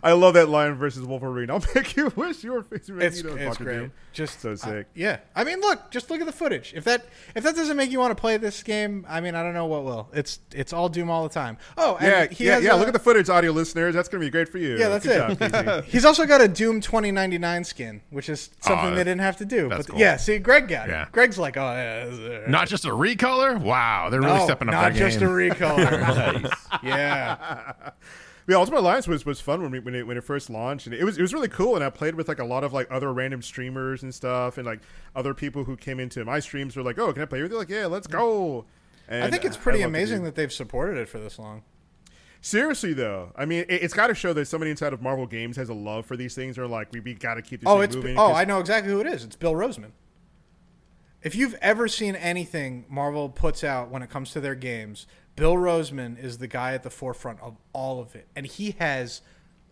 [0.02, 1.50] I love that line versus Wolverine.
[1.50, 3.36] I'll make you wish you were facing it's Magneto.
[3.48, 3.64] it's Dr.
[3.64, 3.90] great.
[4.12, 4.86] Just So I- sick.
[4.94, 6.72] yeah, I mean, look, just look at the footage.
[6.74, 7.04] If that
[7.34, 9.66] if that doesn't make you want to play this game, I mean, I don't know
[9.66, 10.08] what will.
[10.12, 11.58] It's it's all Doom all the time.
[11.76, 12.74] Oh, and Yeah, he yeah, has yeah.
[12.74, 13.94] a- look at the footage, audio listeners.
[13.94, 14.76] That's gonna be great for you.
[14.78, 15.52] Yeah, that's Good it.
[15.52, 19.36] Job, He's also got a Doom 2099 skin, which is something Oh, they didn't have
[19.38, 19.68] to do.
[19.68, 19.98] But cool.
[19.98, 21.02] yeah, see, Greg got Yeah.
[21.04, 21.12] it.
[21.12, 23.60] Greg's like, oh yeah, uh, Not just a recolor.
[23.60, 25.28] Wow, they're really no, stepping up not their just game.
[25.28, 26.52] a recolor.
[26.82, 27.90] yeah,
[28.48, 30.94] Yeah, Ultimate Alliance was, was fun when we, when it when it first launched, and
[30.94, 31.74] it was it was really cool.
[31.76, 34.66] And I played with like a lot of like other random streamers and stuff, and
[34.66, 34.80] like
[35.14, 37.58] other people who came into my streams were like, "Oh, can I play with you?"
[37.58, 38.64] Like, yeah, let's go.
[39.08, 41.62] And I think it's pretty amazing that they've supported it for this long.
[42.42, 45.56] Seriously though, I mean, it, it's got to show that somebody inside of Marvel Games
[45.58, 47.74] has a love for these things, or like we, we got to keep this Oh,
[47.74, 48.16] thing it's moving.
[48.18, 49.24] oh, 'cause- I know exactly who it is.
[49.24, 49.90] It's Bill Rosemann.
[51.22, 55.06] If you've ever seen anything Marvel puts out when it comes to their games,
[55.36, 59.20] Bill Rosemann is the guy at the forefront of all of it, and he has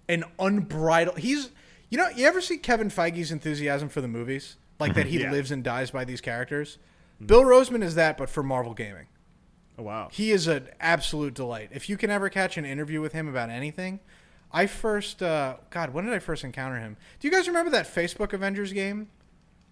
[0.08, 1.18] an unbridled.
[1.18, 1.50] He's
[1.90, 5.30] you know you ever see Kevin Feige's enthusiasm for the movies, like that he Yeah.
[5.32, 6.78] lives and dies by these characters.
[7.24, 9.06] Bill Rosemann is that, but for Marvel gaming.
[9.78, 10.08] Oh wow.
[10.12, 11.70] He is an absolute delight.
[11.72, 14.00] If you can ever catch an interview with him about anything,
[14.52, 16.96] I first, uh, God, when did I first encounter him?
[17.20, 19.08] Do you guys remember that Facebook Avengers game?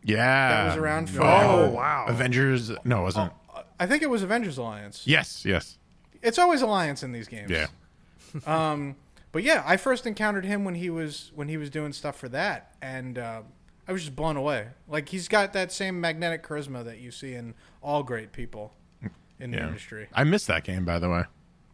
[0.06, 0.48] Yeah.
[0.50, 2.06] That was around for- Oh wow.
[2.08, 2.70] Avengers.
[2.84, 3.32] No, it wasn't.
[3.78, 5.02] I think it was Avengers Alliance.
[5.06, 5.78] Yes, yes.
[6.22, 7.50] It's always Alliance in these games.
[7.50, 7.66] Yeah.
[8.46, 8.96] um,
[9.32, 12.28] But yeah, I first encountered him when he was when he was doing stuff for
[12.30, 13.42] that, and uh,
[13.86, 14.68] I was just blown away.
[14.88, 18.72] Like he's got that same magnetic charisma that you see in all great people
[19.38, 20.08] in the industry.
[20.14, 21.24] I missed that game by the way.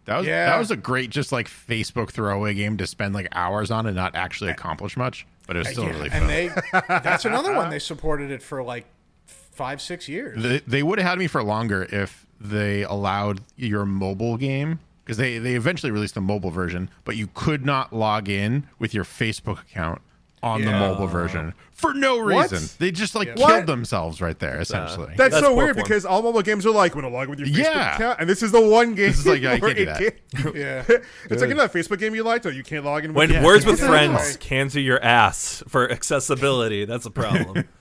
[0.06, 0.46] That was Yeah.
[0.46, 3.94] that was a great just like Facebook throwaway game to spend like hours on and
[3.94, 6.20] not actually accomplish much, but it was uh, still Yeah, really fun.
[6.22, 6.50] and they
[6.88, 8.84] that's another one they supported it for like
[9.26, 10.42] five six years.
[10.42, 15.16] They, they would have had me for longer if they allowed your mobile game because
[15.16, 19.04] they, they eventually released a mobile version, but you could not log in with your
[19.04, 20.00] Facebook account
[20.42, 22.50] on the mobile version for no What?
[22.50, 22.68] reason.
[22.78, 23.48] They just like What?
[23.48, 25.14] killed themselves right there, essentially.
[25.16, 25.84] That's, That's so weird form.
[25.84, 27.94] because all mobile games are like when you log in with your Facebook Yeah.
[27.94, 29.08] account, and this is the one game.
[29.10, 30.42] This is like, yeah, you where can't do it that.
[30.42, 30.84] can't- yeah.
[31.30, 33.12] it's like you know that Facebook game you liked, or you can't log in.
[33.14, 33.88] With When your- Words with Yeah.
[33.88, 37.68] Friends cans you your ass for accessibility, that's a problem.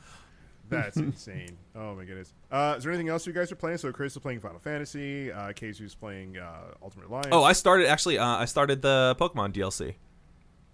[0.69, 1.57] That's insane.
[1.75, 2.31] Oh my goodness.
[2.49, 3.77] Uh, is there anything else you guys are playing?
[3.77, 5.29] So Chris is playing Final Fantasy.
[5.29, 7.27] Uh, Keizu's playing uh, Ultimate Alliance.
[7.33, 8.17] oh, I started actually.
[8.17, 9.95] Uh, I started the Pokemon DLC.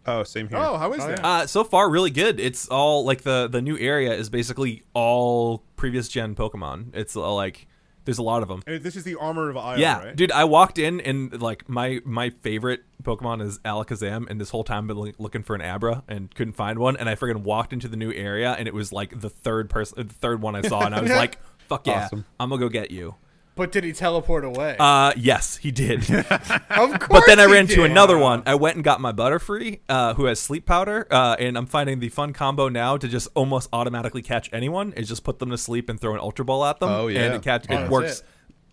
[0.08, 0.58] Oh, same here.
[0.58, 1.20] Oh, how is Oh, that?
[1.20, 1.28] yeah.
[1.28, 2.39] Uh, so far, really good.
[2.39, 6.95] It's all like the the new area is basically all previous gen Pokemon.
[6.95, 7.68] It's uh, like
[8.05, 8.62] there's a lot of them.
[8.66, 10.16] And this is the Armor of Isle, Yeah, right?
[10.16, 14.64] dude, I walked in and like my my favorite Pokemon is Alakazam, and this whole
[14.64, 17.74] time I've been looking for an Abra and couldn't find one, and I freaking walked
[17.74, 20.62] into the new area, and it was like the third person, the third one I
[20.62, 21.38] saw, and I was like,
[21.68, 22.26] "Fuck yeah, Awesome.
[22.39, 23.16] I'm gonna go get you."
[23.58, 24.76] But did he teleport away?
[24.80, 26.10] Uh, yes, he did.
[26.12, 26.30] of
[26.70, 27.08] course.
[27.10, 28.43] But then I ran into another one.
[28.45, 31.99] I went and got my Butterfree, uh, who has sleep powder, uh, and I'm finding
[31.99, 34.93] the fun combo now to just almost automatically catch anyone.
[34.93, 36.89] Is just put them to sleep and throw an Ultra Ball at them.
[36.89, 37.22] Oh, yeah.
[37.24, 38.26] and it, catch, Oh, it works it.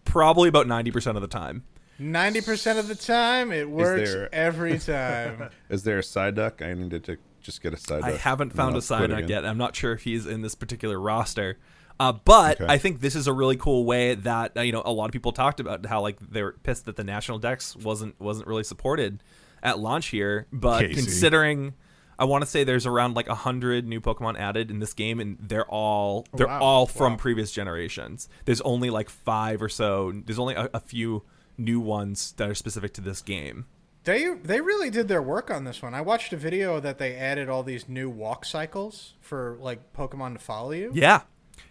[0.04, 1.64] probably about ninety percent of the time.
[1.98, 5.48] Ninety percent of the time, it works there- every time.
[5.70, 6.60] Is there a Psyduck?
[6.60, 8.02] I needed to just get a Psyduck.
[8.02, 9.44] I haven't found a Psyduck yet.
[9.46, 11.58] I'm not sure if he's in this particular roster.
[12.00, 12.72] Uh, but Okay.
[12.72, 15.12] I think this is a really cool way that uh, you know a lot of
[15.12, 18.64] people talked about how like they were pissed that the national dex wasn't wasn't really
[18.64, 19.22] supported
[19.62, 20.46] at launch here.
[20.52, 20.94] But Casey.
[20.94, 21.74] considering,
[22.18, 25.20] I want to say there's around like a hundred new Pokemon added in this game,
[25.20, 26.60] and they're all they're wow.
[26.60, 27.18] all from Wow.
[27.18, 28.28] previous generations.
[28.44, 30.12] There's only like five or so.
[30.26, 31.22] There's only a, a few
[31.56, 33.66] new ones that are specific to this game.
[34.02, 35.94] They they really did their work on this one.
[35.94, 40.34] I watched a video that they added all these new walk cycles for like Pokemon
[40.34, 40.90] to follow you.
[40.92, 41.22] Yeah.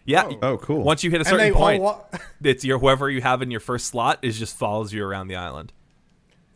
[0.05, 0.31] Yeah.
[0.41, 0.83] Oh, cool.
[0.83, 2.01] Once you hit a certain point, wa-
[2.43, 5.35] it's your whoever you have in your first slot is just follows you around the
[5.35, 5.71] island.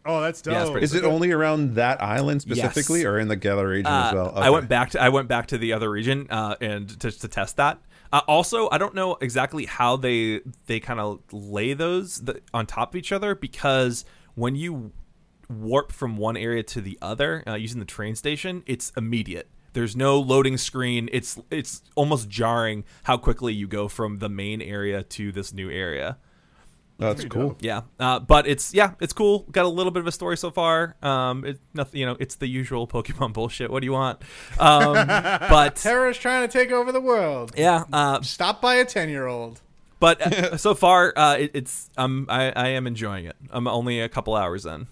[0.06, 0.54] Oh, that's dope.
[0.54, 3.06] Yeah, it's pretty Is it only around that island specifically, Yes.
[3.08, 4.34] or in the Galar region Uh, as well?
[4.38, 7.28] I went back to I went back to the other region uh, and to, to
[7.28, 7.80] test that.
[8.14, 12.66] Uh, also, I don't know exactly how they they kind of lay those the, on
[12.66, 14.06] top of each other because
[14.36, 14.92] when you
[15.50, 19.50] warp from one area to the other uh, using the train station, it's immediate.
[19.78, 21.08] There's no loading screen.
[21.12, 25.70] It's it's almost jarring how quickly you go from the main area to this new
[25.70, 26.18] area.
[26.98, 27.56] That's cool.
[27.60, 29.46] Yeah, uh, but it's yeah, it's cool.
[29.52, 30.96] Got a little bit of a story so far.
[31.04, 33.70] Um, it's nothing, you know, it's the usual Pokemon bullshit.
[33.70, 34.24] What do you want?
[34.58, 37.52] Um, but Terror's trying to take over the world.
[37.56, 39.62] yeah, uh, Stop by a ten year old.
[40.00, 43.36] but uh, so far, uh, it, it's um, I, I am enjoying it.
[43.52, 44.88] I'm only a couple hours in.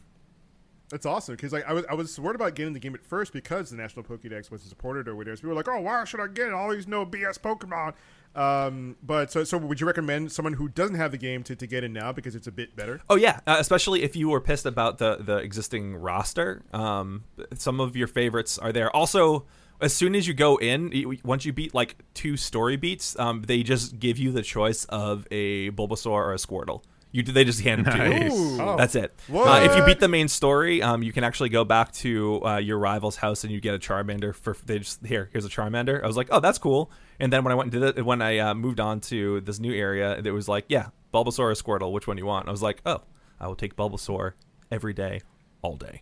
[0.89, 3.33] That's awesome because like I was I was worried about getting the game at first
[3.33, 5.35] because the National Pokédex wasn't supported or whatever.
[5.35, 7.93] So people were like, "Oh, why should I get all these no BS Pokemon?"
[8.35, 11.65] Um, but so so would you recommend someone who doesn't have the game to, to
[11.65, 13.01] get in now because it's a bit better?
[13.09, 16.61] Oh yeah, uh, especially if you were pissed about the the existing roster.
[16.71, 17.23] Um,
[17.55, 18.95] some of your favorites are there.
[18.95, 19.45] Also,
[19.81, 23.63] as soon as you go in, once you beat like two story beats, um, they
[23.63, 26.83] just give you the choice of a Bulbasaur or a Squirtle.
[27.15, 28.33] You they just hand them to you.
[28.33, 28.61] Ooh.
[28.61, 28.75] Oh.
[28.75, 29.17] That's it.
[29.33, 32.57] Uh, if you beat the main story, um, you can actually go back to uh,
[32.57, 35.29] your rival's house and you get a Charmander for they just here.
[35.31, 36.03] Here's a Charmander.
[36.03, 36.91] I was like, oh, that's cool.
[37.17, 39.59] And then when I went and did it, when I uh, moved on to this
[39.59, 42.49] new area, it was like, yeah, Bulbasaur or Squirtle, which one do you want?
[42.49, 43.03] I was like, oh,
[43.39, 44.33] I will take Bulbasaur
[44.69, 45.21] every day,
[45.61, 46.01] all day.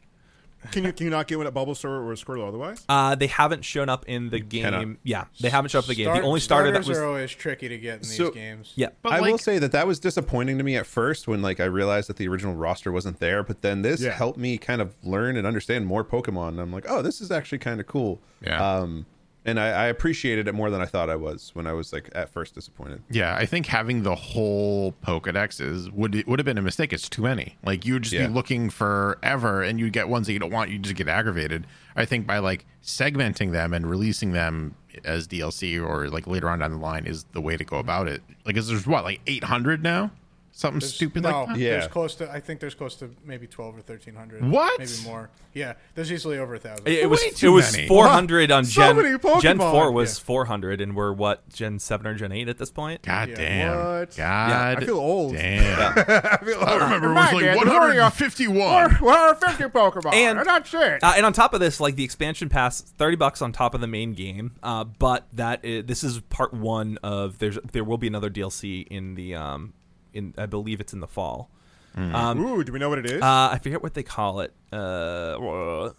[0.72, 2.84] Can you can you not get one at Bulbasaur or Squirtle otherwise?
[2.88, 4.64] Uh, they haven't shown up in the game.
[4.64, 4.88] cannot.
[5.04, 6.06] Yeah, they haven't shown up in the game.
[6.06, 8.74] Start- the only starter that starters was are always tricky to get in these games.
[8.76, 8.90] yeah.
[9.02, 11.60] But I like, will say that that was disappointing to me at first when like
[11.60, 14.12] I realized that the original roster wasn't there, but then this Yeah.
[14.12, 16.50] helped me kind of learn and understand more Pokemon.
[16.50, 18.22] And I'm like, oh, this is actually kind of cool.
[18.42, 18.60] Yeah.
[18.78, 19.06] Um,
[19.46, 22.10] and I, I appreciated it more than I thought I was when I was like
[22.16, 23.02] at first disappointed.
[23.10, 26.94] Yeah, I think having the whole Pokedex is would it would have been a mistake.
[26.94, 27.58] It's too many.
[27.66, 28.28] Like you would just Yeah.
[28.28, 30.70] be looking forever, and you'd get ones that you don't want.
[30.72, 31.68] You just get aggravated.
[31.96, 36.60] I think by like segmenting them and releasing them as DLC or like later on
[36.60, 38.22] down the line is the way to go about it.
[38.46, 40.12] Like, is there's what like 800 now?
[40.56, 41.58] Something There's- stupid no, like that.
[41.58, 41.70] Yeah.
[41.72, 42.32] There's close to.
[42.32, 44.48] I think there's close to maybe twelve or thirteen hundred.
[44.48, 44.78] What?
[44.80, 45.32] Maybe more.
[45.54, 45.74] Yeah.
[45.96, 46.88] There's easily over a thousand.
[46.88, 47.88] It, it was Way it was many.
[47.88, 49.42] 400 on So Gen many Pokemon.
[49.42, 50.24] Gen 4 was Yeah.
[50.26, 53.02] 400 and we're what Gen 7 or Gen 8 at this point?
[53.02, 53.36] God Yeah.
[53.36, 53.78] damn.
[54.00, 54.16] What?
[54.16, 54.84] God.
[54.84, 55.34] I feel old.
[55.34, 55.92] Damn.
[55.98, 58.98] I, feel I remember it was My like dad, there's only a- 151.
[59.02, 60.14] Well, 50 Pokemon.
[60.14, 61.04] And- And that's it.
[61.04, 63.82] Uh, and on top of this, like the expansion pass, thirty bucks on top of
[63.82, 64.52] the main game.
[64.62, 68.86] Uh, but that is, this is part one of there's there will be another DLC
[68.88, 69.74] in the um
[70.14, 71.50] in I believe it's in the fall.
[71.96, 73.22] Um, Ooh, do we know what it is?
[73.22, 74.52] uh, I forget what they call it.
[74.72, 75.92] Uh,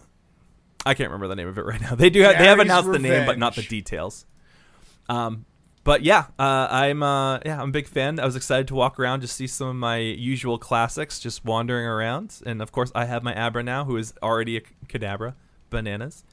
[0.85, 1.95] I can't remember the name of it right now.
[1.95, 4.27] They do have, they have Gary's announced the name, but not the details.
[5.09, 5.45] Um,
[5.85, 8.19] but yeah, uh, I'm uh, yeah I'm a big fan.
[8.19, 11.87] I was excited to walk around, just see some of my usual classics, just wandering
[11.87, 15.35] around, and of course I have my Abra now, who is already a Kadabra,
[15.71, 16.25] bananas.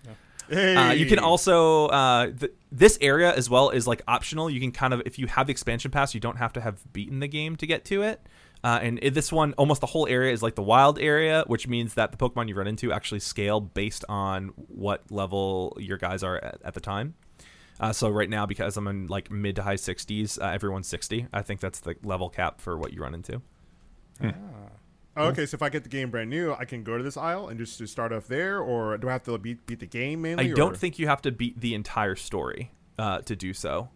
[0.51, 0.75] Hey.
[0.75, 4.49] Uh, you can also uh, th- this area as well is like optional.
[4.49, 6.81] You can kind of if you have the expansion pass, you don't have to have
[6.93, 8.21] beaten the game to get to it.
[8.63, 11.67] Uh, and i- this one, almost the whole area is like the wild area, which
[11.67, 16.21] means that the Pokemon you run into actually scale based on what level your guys
[16.23, 17.15] are at, at the time.
[17.79, 21.25] Uh, so right now, because I'm in like mid to high 60s, uh, everyone's 60.
[21.33, 23.41] I think that's the level cap for what you run into.
[25.17, 27.17] Oh, okay, so if I get the game brand new, I can go to this
[27.17, 29.85] isle and just, just start off there, or do I have to beat, beat the
[29.85, 30.51] game mainly?
[30.51, 33.89] I don't or- think you have to beat the entire story uh, to do so.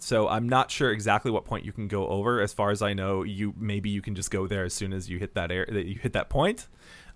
[0.00, 2.40] So I'm not sure exactly what point you can go over.
[2.40, 5.10] As far as I know, you maybe you can just go there as soon as
[5.10, 6.68] you hit that air that you hit that point.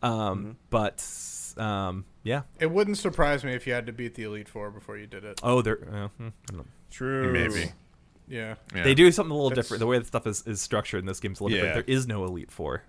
[0.03, 1.07] Um, But
[1.57, 2.43] um, yeah.
[2.59, 5.23] It wouldn't surprise me if you had to beat the Elite Four before you did
[5.23, 5.39] it.
[5.45, 6.64] Oh, they're uh, hmm, I don't know.
[6.91, 7.33] True.
[7.33, 7.70] Maybe.
[8.27, 8.57] Yeah.
[8.75, 8.83] Yeah.
[8.83, 9.79] they do something a little That's- different.
[9.79, 11.64] The way the stuff is, is structured in this game is a little Yeah.
[11.66, 11.87] different.
[11.87, 12.83] There is no Elite Four at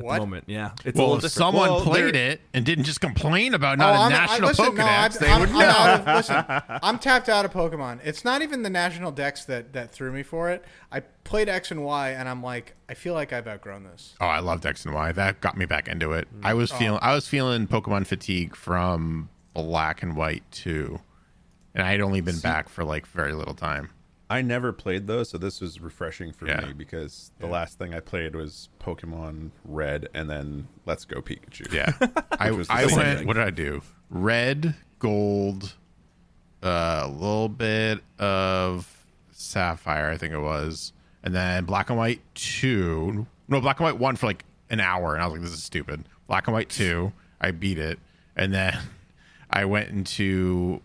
[0.00, 0.14] What?
[0.14, 0.44] the moment.
[0.46, 3.98] Yeah, it's Well, if someone Well, played it and didn't just complain about not Oh,
[3.98, 5.68] a I'm, national I, listen, no, I'm, they I'm, would I'm know.
[5.68, 6.44] out of, listen,
[6.82, 8.00] I'm tapped out of Pokemon.
[8.04, 10.64] It's not even the national dex that, that threw me for it.
[10.90, 14.14] I played X and Y, and I'm like, I feel like I've outgrown this.
[14.20, 15.12] Oh, I loved X and Y.
[15.12, 16.28] That got me back into it.
[16.34, 16.44] Mm.
[16.44, 16.76] I was oh.
[16.76, 21.00] feeling I was feeling Pokemon fatigue from Black and White too,
[21.74, 23.90] and I had only been back for like very little time.
[24.30, 26.64] I never played those, so this was refreshing for Yeah.
[26.64, 31.70] me because the last thing I played was Pokemon Red and then Let's Go Pikachu.
[31.72, 31.92] Yeah,
[32.38, 33.18] I, was I went.
[33.18, 33.26] thing.
[33.26, 33.82] What did I do?
[34.08, 35.74] Red, gold,
[36.62, 40.92] uh, a little bit of sapphire, I think it was,
[41.24, 43.26] and then black and white two.
[43.48, 45.62] No, black and white one for like an hour, and I was like, "This is
[45.62, 47.98] stupid." Black and white two, I beat it,
[48.36, 48.78] and then
[49.50, 50.82] I went into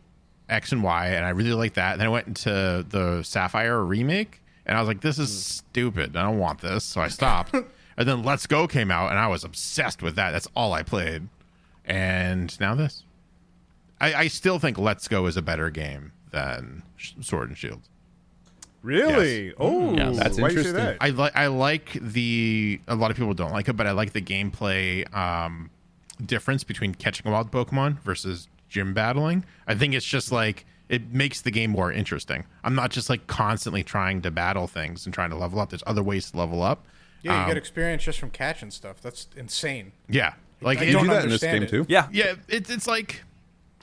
[0.50, 1.94] X and Y, and I really liked that.
[1.94, 6.16] And then I went into the Sapphire remake, and I was like, "This is stupid.
[6.16, 7.54] I don't want this," so I stopped.
[7.98, 10.32] and then Let's Go came out, and I was obsessed with that.
[10.32, 11.28] That's all I played,
[11.86, 13.04] and now this.
[14.00, 17.82] I, I still think Let's Go is a better game than Sh- Sword and Shield.
[18.84, 19.52] Really?
[19.58, 20.18] Oh, Yes.
[20.18, 20.74] That's why do you say interesting.
[20.76, 20.98] that?
[21.02, 24.14] I like I like the a lot of people don't like it, but I like
[24.14, 25.72] the gameplay um,
[26.24, 29.46] difference between catching a wild Pokemon versus gym battling.
[29.68, 32.44] I think it's just like it makes the game more interesting.
[32.64, 35.70] I'm not just like constantly trying to battle things and trying to level up.
[35.70, 36.86] There's other ways to level up.
[37.24, 39.02] Yeah, you Um, get experience just from catching stuff.
[39.02, 39.94] That's insane.
[40.08, 41.70] Yeah, like I it- You don't do that in this game it.
[41.70, 41.86] too?
[41.90, 43.24] yeah, yeah, it's it's like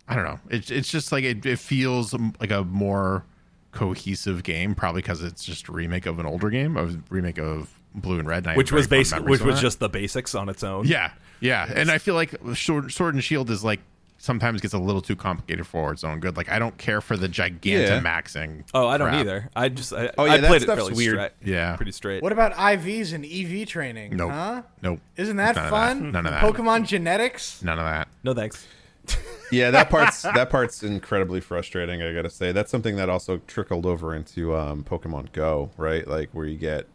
[0.06, 0.38] I don't know.
[0.50, 3.24] It's it's just like it, it feels like a more
[3.72, 7.72] cohesive game, probably because it's just a remake of an older game, a remake of
[7.94, 9.60] Blue and Red, and which was basic, which was that.
[9.62, 10.86] just the basics on its own.
[10.86, 11.70] yeah, yeah.
[11.74, 13.80] And I feel like Sword, Sword and Shield is like
[14.22, 16.36] sometimes gets a little too complicated for its own good.
[16.36, 18.64] Like I don't care for the Gigantamaxing.
[18.72, 19.20] Oh, I don't crap.
[19.20, 19.50] either.
[19.56, 21.14] I just I, Oh, yeah, I that played it stuff's fairly weird.
[21.16, 21.32] straight.
[21.44, 21.76] Yeah.
[21.76, 22.22] pretty straight.
[22.22, 24.16] What about IVs and EV training?
[24.16, 24.30] Nope.
[24.30, 24.62] Huh?
[24.80, 25.00] Nope.
[25.16, 26.12] Isn't that None of fun?
[26.12, 26.42] None of that.
[26.42, 27.62] Pokemon genetics?
[27.62, 28.08] None of that.
[28.22, 28.66] No thanks.
[29.50, 32.00] Yeah, that part's that part's incredibly frustrating.
[32.00, 36.08] I gotta say, that's something that also trickled over into um, Pokemon Go, right?
[36.08, 36.86] Like where you get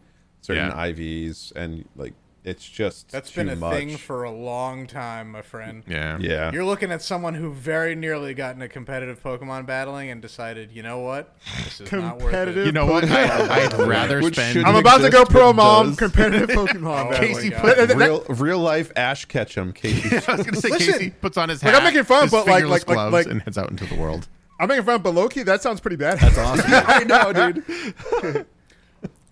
[0.41, 0.87] certain Yeah.
[0.87, 2.13] IVs and like
[2.47, 3.73] it's just That's too been a much.
[3.75, 5.83] thing for a long time, my friend.
[5.87, 6.17] Yeah.
[6.19, 6.51] yeah.
[6.51, 10.81] You're looking at someone who very nearly got into competitive Pokemon battling and decided, you
[10.83, 11.35] know what,
[11.65, 12.65] this is not worth Competitive it.
[12.67, 13.03] You know what?
[13.09, 14.65] I, I'd rather spend.
[14.65, 15.97] I'm about to go pro mom does.
[15.97, 17.13] competitive Pokemon.
[17.13, 17.17] Oh.
[17.17, 17.89] Casey my put- God.
[17.89, 19.73] That- that- real real life Ash Ketchum.
[19.73, 20.15] Casey.
[20.27, 22.47] I was gonna say Listen, Casey puts on his like, I'm making fun, his but,
[22.47, 24.27] like- like- like- gloves, like- and heads out into the world.
[24.59, 26.19] I'm making fun, but Loki, that sounds pretty bad.
[26.19, 26.65] That's awesome.
[26.71, 28.45] I know, dude.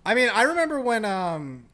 [0.04, 1.65] I mean, I remember when um,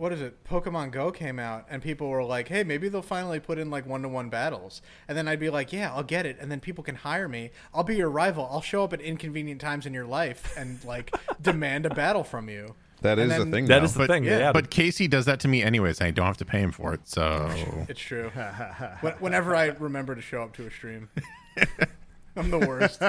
[0.00, 0.42] what is it?
[0.44, 3.86] Pokemon Go came out, and people were like, "Hey, maybe they'll finally put in like
[3.86, 6.94] one-to-one battles." And then I'd be like, "Yeah, I'll get it." And then people can
[6.96, 7.50] hire me.
[7.74, 8.48] I'll be your rival.
[8.50, 12.48] I'll show up at inconvenient times in your life and like demand a battle from
[12.48, 12.74] you.
[13.02, 13.64] That And is a then- thing.
[13.66, 13.84] That now.
[13.84, 14.24] is the But, thing.
[14.24, 16.00] yeah, Yeah, but Casey does that to me anyways.
[16.00, 17.00] and I don't have to pay him for it.
[17.08, 17.50] So
[17.88, 18.30] It's true.
[19.20, 21.08] Whenever I remember to show up to a stream,
[22.36, 23.02] I'm the worst.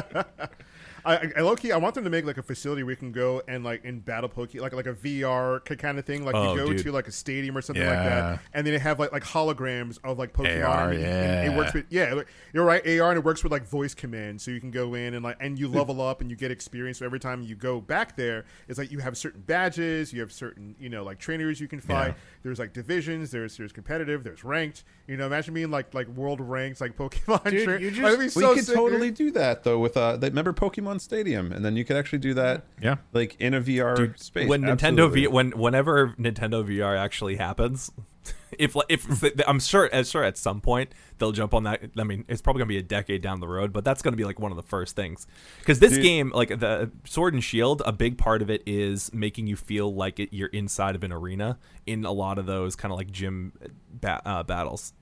[1.06, 3.12] I, I low key, I want them to make like a facility where you can
[3.12, 6.24] go and like in battle Poke, like like a VR kind of thing.
[6.26, 6.84] Like Oh, you go dude.
[6.84, 9.98] to like a stadium or something like that, and then they have like like holograms
[10.04, 10.68] of like Pokemon.
[10.68, 11.58] AR, and, and it yeah.
[11.58, 12.22] works with yeah,
[12.54, 15.14] you're right, AR, and it works with like voice commands, so you can go in
[15.14, 17.00] and like and you level up and you get experience.
[17.00, 20.32] So every time you go back there, it's like you have certain badges, you have
[20.32, 22.10] certain you know like trainers you can fight.
[22.10, 22.14] Yeah.
[22.44, 24.84] There's like divisions, there's there's competitive, there's ranked.
[25.08, 27.50] You know, imagine being like like world ranked like Pokemon.
[27.50, 29.16] Dude, tra- you just- that'd be we so could sick, totally dude.
[29.18, 32.34] do that though with uh they- remember Pokemon Stadium and then you could actually do
[32.36, 32.98] that Yeah.
[33.14, 34.48] like in a VR space.
[34.48, 34.72] when Nintendo
[35.06, 35.22] Absolutely.
[35.22, 37.92] V when whenever Nintendo VR actually happens,
[38.60, 41.82] if if, if I'm sure as sure at some point they'll jump on that.
[41.98, 44.26] I mean, it's probably gonna be a decade down the road, but that's gonna be
[44.26, 45.26] like one of the first things
[45.60, 46.04] because this Dude.
[46.04, 49.94] game, like the Sword and Shield, a big part of it is making you feel
[49.94, 53.12] like it, you're inside of an arena in a lot of those kind of like
[53.12, 53.54] gym
[53.90, 54.94] ba- uh, battles.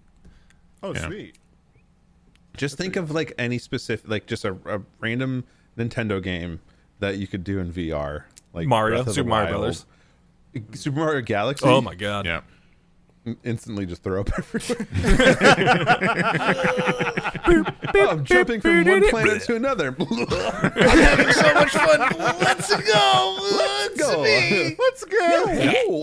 [0.82, 1.08] Oh, Yeah.
[1.08, 1.36] sweet.
[2.58, 5.44] just think of like any specific like just a, a random
[5.80, 6.60] Nintendo game
[7.00, 8.24] that you could do in VR.
[8.54, 9.86] Like Mario, Breath of the Super Mario Brothers.
[10.74, 11.66] Super Mario Galaxy.
[11.66, 12.26] Oh my god!
[12.26, 12.42] yeah.
[13.44, 14.88] Instantly just throw up everywhere.
[17.96, 19.96] Oh, I'm jumping from one planet to another.
[20.00, 20.28] I'm
[20.98, 22.00] having so much fun.
[22.40, 23.38] Let's go.
[23.58, 24.76] Let's go.
[24.80, 26.02] Let's go.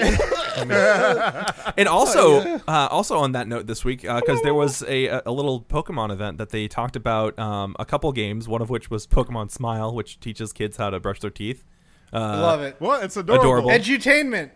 [1.76, 5.60] And also, uh, also on that note, this week because there was a a little
[5.60, 8.48] Pokemon event that they talked about um, a couple games.
[8.48, 11.64] One of which was Pokemon Smile, which teaches kids how to brush their teeth.
[12.12, 12.76] Uh, Love it.
[12.78, 13.02] What?
[13.04, 13.42] It's adorable.
[13.42, 13.70] Adorable.
[13.70, 14.50] Edutainment.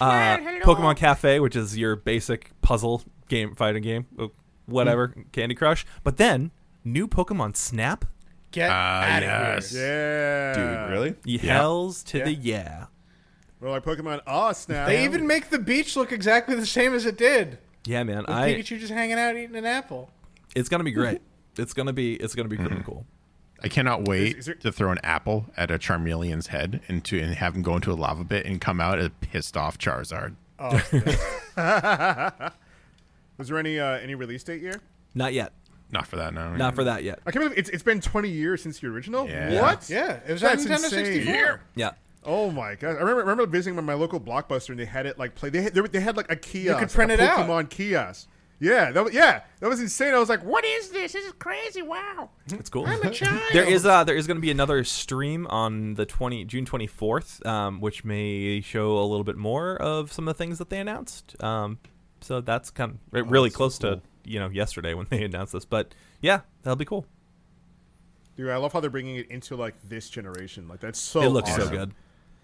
[0.00, 4.28] uh, Pokemon Cafe, which is your basic puzzle game, fighting game, uh,
[4.66, 5.84] whatever, Candy Crush.
[6.04, 6.50] But then
[6.84, 8.04] new Pokemon Snap,
[8.50, 9.70] Get Ah, out yes.
[9.72, 10.52] of here.
[10.56, 10.84] Yeah.
[10.86, 10.90] Dude,
[11.26, 11.38] really?
[11.40, 12.24] hells to Yeah.
[12.24, 12.84] the yeah.
[13.60, 14.86] Well, like Pokemon Ah Snap.
[14.86, 17.58] They even make the beach look exactly the same as it did.
[17.84, 20.10] Yeah, man, With I Pikachu just hanging out eating an apple.
[20.54, 21.20] it's gonna be great.
[21.58, 23.04] It's gonna be it's gonna be pretty cool.
[23.62, 27.20] I cannot wait is there- to throw an apple at a Charmeleon's head and to
[27.20, 30.34] and have him go into a lava pit and come out a pissed off Charizard.
[30.60, 30.72] Oh,
[33.38, 34.80] Was there any uh, any release date year?
[35.14, 35.52] Not yet.
[35.90, 36.54] Not for that, no.
[36.56, 37.20] Not for that yet.
[37.24, 39.28] I can't believe it's, it's been 20 years since the original.
[39.28, 39.60] Yeah.
[39.62, 39.88] What?
[39.88, 41.04] yeah, it was That's on Nintendo insane.
[41.04, 41.60] 64.
[41.76, 41.90] Yeah.
[42.24, 42.96] Oh my god!
[42.96, 45.48] I remember remember visiting my, my local blockbuster and they had it like play.
[45.48, 46.80] They had, they, had like a kiosk.
[46.80, 47.38] You could print like it a out.
[47.48, 48.28] Pokemon kiosk.
[48.60, 50.14] Yeah, that was, yeah, that was insane.
[50.14, 51.12] I was like, "What is this?
[51.12, 51.80] This is crazy!
[51.80, 52.86] Wow!" It's cool.
[52.86, 53.40] I'm a child.
[53.52, 57.46] There is uh there is going to be another stream on the 20 June 24th
[57.46, 60.80] um which may show a little bit more of some of the things that they
[60.80, 61.40] announced.
[61.42, 61.78] Um
[62.20, 65.52] so that's kind of really that's so close to, you know, yesterday when they announced
[65.52, 67.06] this, but yeah, that'll be cool.
[68.36, 70.68] Dude, I love how they're bringing it into like this generation.
[70.68, 71.22] Like that's so.
[71.22, 71.92] it looks so good.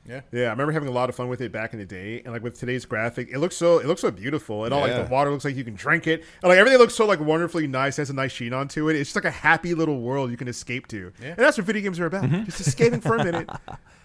[0.06, 0.20] Yeah.
[0.32, 2.32] Yeah, I remember having a lot of fun with it back in the day, and
[2.32, 5.10] like with today's graphic, it looks so it looks so beautiful, and all like the
[5.10, 7.96] water looks like you can drink it, and like everything looks so like wonderfully nice,
[7.96, 8.96] has a nice sheen onto it.
[8.96, 11.28] It's just like a happy little world you can escape to, Yeah.
[11.28, 12.24] and that's what video games are about.
[12.24, 12.44] Mm-hmm.
[12.44, 13.48] Just escaping for a minute,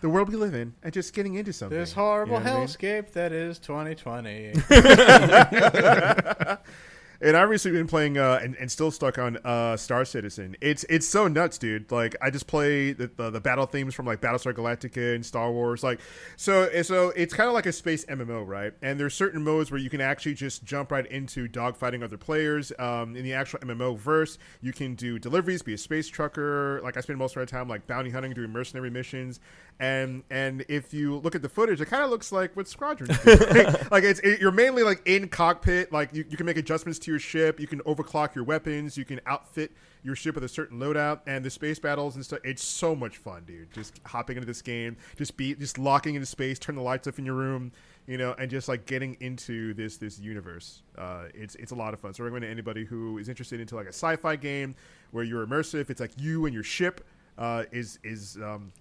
[0.01, 1.77] the world we live in, and just getting into something.
[1.77, 2.67] This horrible You know what I mean?
[3.03, 4.53] hellscape that is 2020.
[7.21, 10.55] And I've recently been playing uh, and, and still stuck on uh, Star Citizen.
[10.61, 11.91] It's it's so nuts, dude.
[11.91, 15.51] Like I just play the, the, the battle themes from like Battlestar Galactica and Star
[15.51, 15.83] Wars.
[15.83, 15.99] Like
[16.37, 18.73] so so it's kind of like a space MMO, right?
[18.81, 22.71] And there's certain modes where you can actually just jump right into dogfighting other players.
[22.79, 26.79] Um, in the actual MMO verse, you can do deliveries, be a space trucker.
[26.83, 29.41] Like I spend most of my time like bounty hunting, doing mercenary missions.
[29.81, 33.09] And and if you look at the footage, it kind of looks like what Squadron.
[33.25, 33.91] right?
[33.91, 35.91] like it's it, you're mainly like in cockpit.
[35.91, 37.59] Like you, you can make adjustments to your ship.
[37.59, 38.97] You can overclock your weapons.
[38.97, 39.71] You can outfit
[40.03, 41.19] your ship with a certain loadout.
[41.27, 42.39] And the space battles and stuff.
[42.43, 43.71] It's so much fun, dude.
[43.73, 47.19] Just hopping into this game, just be just locking into space, turn the lights off
[47.19, 47.71] in your room,
[48.07, 50.81] you know, and just like getting into this this universe.
[50.97, 52.13] Uh, it's it's a lot of fun.
[52.13, 54.75] So I recommend to anybody who is interested into like a sci-fi game
[55.11, 55.89] where you're immersive.
[55.89, 57.05] It's like you and your ship
[57.37, 58.71] uh, is is um,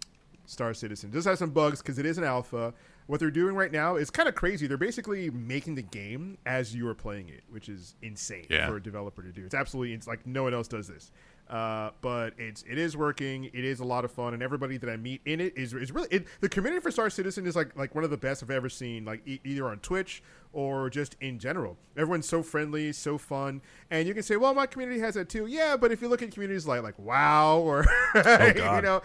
[0.47, 1.11] Star Citizen.
[1.11, 2.73] It does have some bugs because it is an alpha.
[3.09, 4.67] What they're doing right now is kind of crazy.
[4.69, 8.69] They're basically making the game as you are playing it, which is insane Yeah.
[8.69, 9.45] for a developer to do.
[9.45, 11.11] It's absolutely it's like no one else does this.
[11.49, 13.45] Uh, but it's it is working.
[13.55, 15.91] It is a lot of fun, and everybody that I meet in it is is
[15.91, 18.51] really it, the community for Star Citizen is like like one of the best I've
[18.51, 19.07] ever seen.
[19.07, 21.79] Like e- either on Twitch or just in general.
[21.97, 25.47] Everyone's so friendly, so fun, and you can say, "Well, my community has that too."
[25.47, 28.23] Yeah, but if you look at communities like like WoW or you
[28.83, 29.01] know.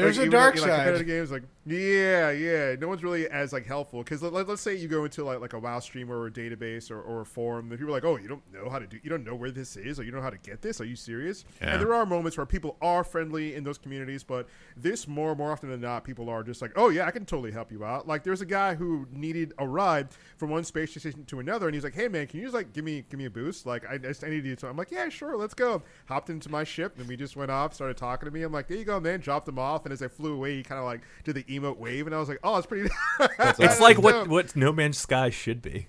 [0.00, 0.76] There's like, a even, dark like, side.
[0.76, 2.74] competitive games like yeah yeah.
[2.78, 4.02] No one's really as like helpful.
[4.02, 6.90] Because let, us say you go into like like a wow streamer or a database
[6.90, 8.98] or, or a forum and people are like oh you don't know how to do
[9.02, 10.80] you don't know where this is or you don't know how to get this?
[10.80, 11.44] Are you serious?
[11.60, 11.72] Yeah.
[11.72, 15.52] and there are moments where people are friendly in those communities but this more more
[15.52, 18.08] often than not people are just like oh yeah i can totally help you out.
[18.08, 21.74] Like there's a guy who needed a ride from one space station to another and
[21.74, 23.66] he's like hey man can you just like give me give me a boost?
[23.66, 25.82] Like i, I just I need you to i'm like yeah sure let's go.
[26.06, 28.42] Hopped into my ship and we just went off started talking to me.
[28.42, 30.62] I'm like there you go man dropped him off and as i flew away he
[30.62, 32.88] kind of like did the emote wave and i was like oh it's pretty
[33.58, 35.86] It's like what what No Man's Sky should be.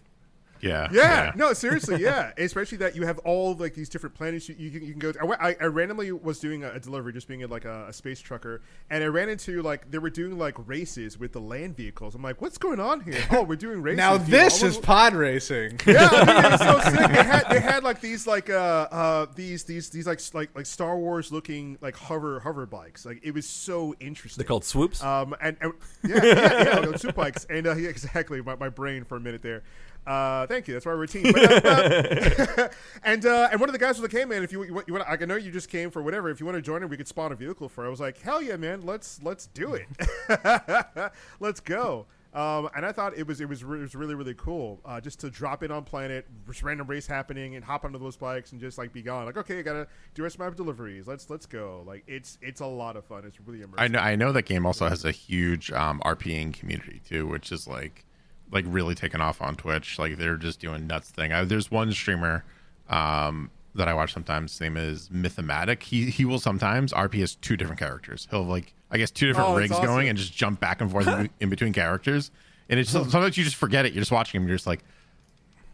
[0.61, 0.87] Yeah.
[0.91, 2.31] Yeah, no, seriously, yeah.
[2.37, 5.11] Especially that you have all like these different planets you, you, can, you can go.
[5.11, 5.19] To.
[5.25, 8.19] I, I, I randomly was doing a, a delivery, just being like a, a space
[8.19, 12.15] trucker, and I ran into like they were doing like races with the land vehicles.
[12.15, 13.23] I'm like, what's going on here?
[13.31, 13.97] Oh, we're doing races.
[13.97, 15.79] Now this is of- pod racing.
[15.87, 17.11] yeah, I mean, so sick.
[17.11, 20.65] They had they had like these like uh uh these these these like like like
[20.65, 23.05] Star Wars looking like hover hover bikes.
[23.05, 24.41] Like it was so interesting.
[24.41, 25.03] They're called swoops.
[25.03, 28.41] Um, and, and yeah, yeah, yeah, like two bikes, and uh, yeah, exactly.
[28.41, 29.63] My, my brain for a minute there.
[30.05, 30.73] Uh, thank you.
[30.73, 31.31] That's my routine.
[31.31, 32.69] But, uh,
[33.03, 34.87] and uh, and one of the guys was like, "Hey man, if you you want,
[34.87, 36.29] you want, I know you just came for whatever.
[36.29, 37.99] If you want to join, it, we could spawn a vehicle for." it." I was
[37.99, 38.81] like, "Hell yeah, man!
[38.81, 41.11] Let's let's do it.
[41.39, 44.33] let's go." Um, and I thought it was it was, re- it was really really
[44.35, 47.99] cool uh, just to drop in on planet, just random race happening, and hop onto
[47.99, 49.25] those bikes and just like be gone.
[49.25, 51.07] Like, okay, I gotta do rest of my deliveries.
[51.07, 51.83] Let's let's go.
[51.85, 53.23] Like, it's it's a lot of fun.
[53.25, 53.75] It's really immersive.
[53.79, 53.99] I know.
[53.99, 58.05] I know that game also has a huge um, RPing community too, which is like,
[58.51, 59.97] like really taken off on Twitch.
[59.97, 61.31] Like they're just doing nuts thing.
[61.33, 62.43] I, there's one streamer
[62.89, 64.51] um, that I watch sometimes.
[64.51, 65.83] His name is Mythomatic.
[65.83, 68.27] He he will sometimes RP as two different characters.
[68.29, 69.85] He'll have, like I guess two different Oh, rigs awesome.
[69.85, 72.31] going and just jump back and forth in, in between characters.
[72.69, 73.93] And it's sometimes you just forget it.
[73.93, 74.47] You're just watching him.
[74.47, 74.81] You're just like,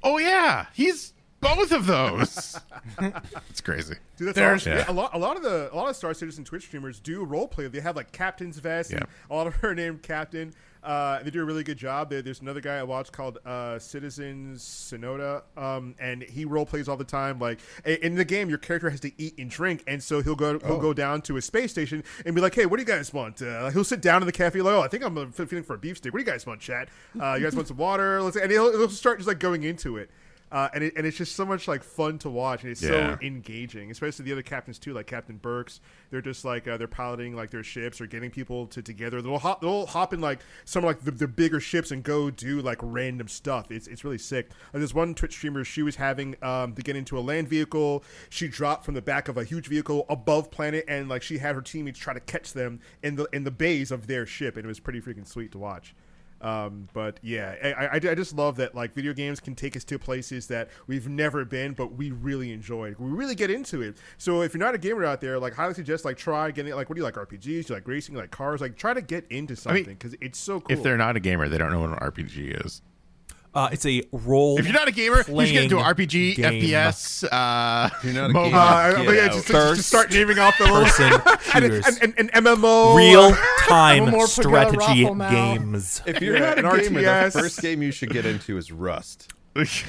[0.04, 2.60] oh yeah, he's both of those.
[3.50, 3.96] it's crazy.
[4.18, 4.72] Dude, that's There's- awesome.
[4.74, 4.78] Yeah.
[4.80, 7.24] Yeah, a lot, a lot of the, a lot of Star Citizen Twitch streamers do
[7.24, 7.68] role play.
[7.68, 8.92] They have like captain's vest.
[8.92, 9.06] And Yeah.
[9.30, 10.54] a lot of her named Captain.
[10.88, 12.10] Uh, they do a really good job.
[12.10, 16.88] There, there's another guy I watch called uh, Citizen Sonoda, um, and he role plays
[16.88, 17.40] all the time.
[17.40, 20.58] Like in the game, your character has to eat and drink, and so he'll go
[20.60, 23.12] he'll go down to a space station and be like, "Hey, what do you guys
[23.12, 25.64] want?" Uh, he'll sit down in the cafe, like, "Oh, I think I'm uh, feeling
[25.66, 26.14] for a beef steak.
[26.14, 26.88] What do you guys want, chat?
[27.20, 29.98] Uh, you guys want some water?" Let's and he'll, he'll start just like going into
[29.98, 30.10] it.
[30.50, 33.18] Uh, and, it, and it's just so much like fun to watch, and it's Yeah.
[33.18, 35.82] so engaging, especially the other captains too, like Captain Burks.
[36.10, 39.22] They're just like uh, they're piloting like their ships or getting people to together.
[39.22, 42.62] They'll hop, they'll hop in like some like the, the bigger ships and go do
[42.62, 43.72] like random stuff.
[43.72, 44.50] It's it's really sick.
[44.74, 45.66] Uh, there's one Twitch streamer.
[45.66, 48.06] She was having um, to get into a land vehicle.
[48.30, 51.56] She dropped from the back of a huge vehicle above planet, and like she had
[51.56, 54.64] her teammates try to catch them in the in the bays of their ship, and
[54.64, 55.94] it was pretty freaking sweet to watch.
[56.42, 59.84] Um, but yeah, I, I, I just love that like video games can take us
[59.86, 62.96] to places that we've never been, but we really enjoy.
[63.00, 63.98] We really get into it.
[64.18, 66.90] So if you're not a gamer out there, like highly suggest like try getting like
[66.90, 67.42] what do you like RPGs?
[67.42, 68.16] Do you like racing?
[68.16, 68.62] You like cars?
[68.62, 70.78] Like try to get into something because it's so cool.
[70.78, 72.82] If they're not a gamer, they don't know what an RPG is.
[73.54, 74.60] Uh, it's a role.
[74.60, 76.62] If you're not a gamer, you should get into playing RPG, game.
[76.62, 78.54] FPS, uh, You're not a MOBA.
[78.54, 79.32] uh, but yeah, out.
[79.34, 81.98] just, just- just start naming off the little person and, shooters.
[82.02, 83.32] and, and, and MMO real
[83.68, 85.30] time I'm a more strategy Pagella Raffle now.
[85.32, 86.02] games.
[86.06, 87.34] If you're Yeah, not a an gamer, RTS.
[87.34, 89.34] the first game you should get into is Rust.
[89.56, 89.84] It's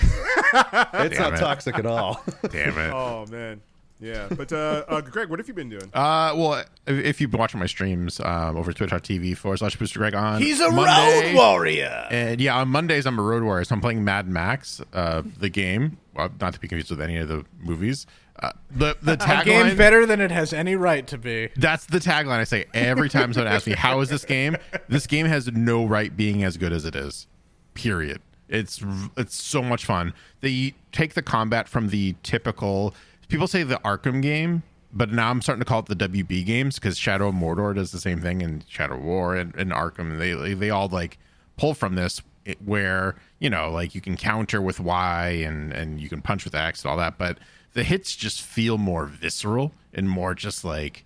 [0.54, 1.36] Damn not it.
[1.38, 2.24] toxic at all.
[2.50, 2.90] Damn it.
[2.92, 3.60] Oh man,
[4.00, 4.28] yeah.
[4.30, 5.90] But uh, uh, Greg, what have you been doing?
[5.92, 9.98] Uh, well, if, if you've been watching my streams um, over twitch.tv forward slash Booster
[9.98, 12.06] Greg on He's a Monday, road warrior.
[12.10, 15.48] And yeah, on Mondays I'm a road warrior, so I'm playing Mad Max, uh, the
[15.48, 15.98] game.
[16.14, 18.06] Well, not to be confused with any of the movies.
[18.40, 19.76] Uh, the the A game tagline.
[19.76, 21.48] better than it has any right to be.
[21.56, 24.56] That's the tagline I say every time someone asks me, "How is this game?"
[24.88, 27.26] This game has no right being as good as it is.
[27.74, 28.20] Period.
[28.48, 28.80] It's
[29.16, 30.14] it's so much fun.
[30.40, 32.94] They take the combat from the typical.
[33.28, 34.62] People say the Arkham game,
[34.92, 37.92] but now I'm starting to call it the WB games because Shadow of Mordor does
[37.92, 40.18] the same thing, and Shadow of War and, and Arkham.
[40.18, 41.18] They they all like
[41.56, 46.00] pull from this eh, where you know like you can counter with Y and and
[46.00, 47.38] you can punch with X and all that, but
[47.74, 51.04] the hits just feel more visceral and more just like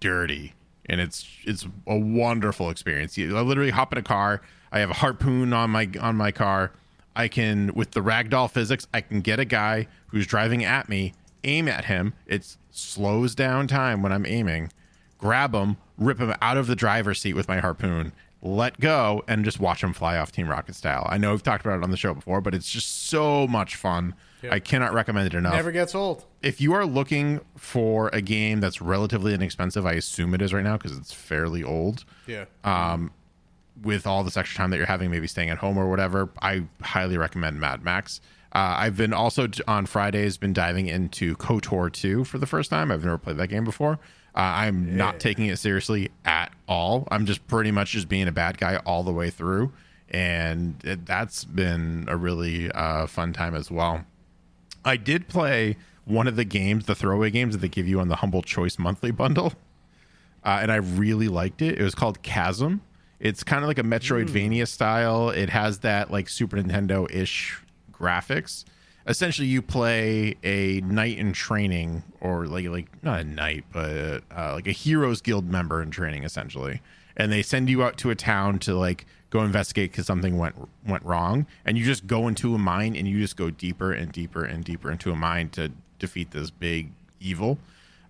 [0.00, 0.52] dirty.
[0.86, 3.16] And it's it's a wonderful experience.
[3.16, 6.30] You I literally hop in a car i have a harpoon on my on my
[6.30, 6.72] car.
[7.16, 11.14] I can with the ragdoll physics i can get a guy who's driving at me
[11.44, 14.70] aim at him it slows down time when i'm aiming
[15.18, 19.42] grab him, rip him out of the driver's seat with my harpoon, let go, and
[19.42, 21.06] just watch him fly off Team Rocket style.
[21.08, 23.74] I know we've talked about it on the show before, but it's just so much
[23.74, 24.14] fun.
[24.50, 25.54] I cannot recommend it enough.
[25.54, 26.26] Never gets old.
[26.42, 30.64] if you are looking for a game that's relatively inexpensive, I assume it is right
[30.64, 32.04] now because it's fairly old.
[32.26, 32.44] Yeah.
[32.64, 33.10] Um,
[33.82, 36.64] With all this extra time that you're having, maybe staying at home or whatever, I
[36.82, 38.20] highly recommend Mad Max.
[38.54, 42.92] Uh, I've been also on Fridays been diving into KOTOR 2 for the first time.
[42.92, 43.98] I've never played that game before.
[44.36, 47.06] Uh, I'm not taking it seriously at all.
[47.10, 49.72] I'm just pretty much just being a bad guy all the way through,
[50.08, 54.04] and it, that's been a really uh, fun time as well.
[54.84, 58.08] I did play one of the games, the throwaway games that they give you on
[58.08, 59.52] the Humble Choice monthly bundle,
[60.44, 61.78] uh, and I really liked it.
[61.78, 62.82] It was called Chasm.
[63.18, 65.30] It's kind of like a Metroidvania style.
[65.30, 67.60] It has that like Super Nintendo ish
[67.98, 68.64] graphics.
[69.06, 74.54] Essentially, you play a knight in training, or like like not a knight, but uh,
[74.54, 76.80] like a heroes guild member in training, essentially.
[77.16, 80.56] And they send you out to a town to like go investigate because something went
[80.86, 84.10] went wrong, and you just go into a mine and you just go deeper and
[84.10, 86.90] deeper and deeper into a mine to defeat this big
[87.20, 87.58] evil.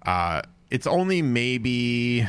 [0.06, 2.26] Uh, it's only maybe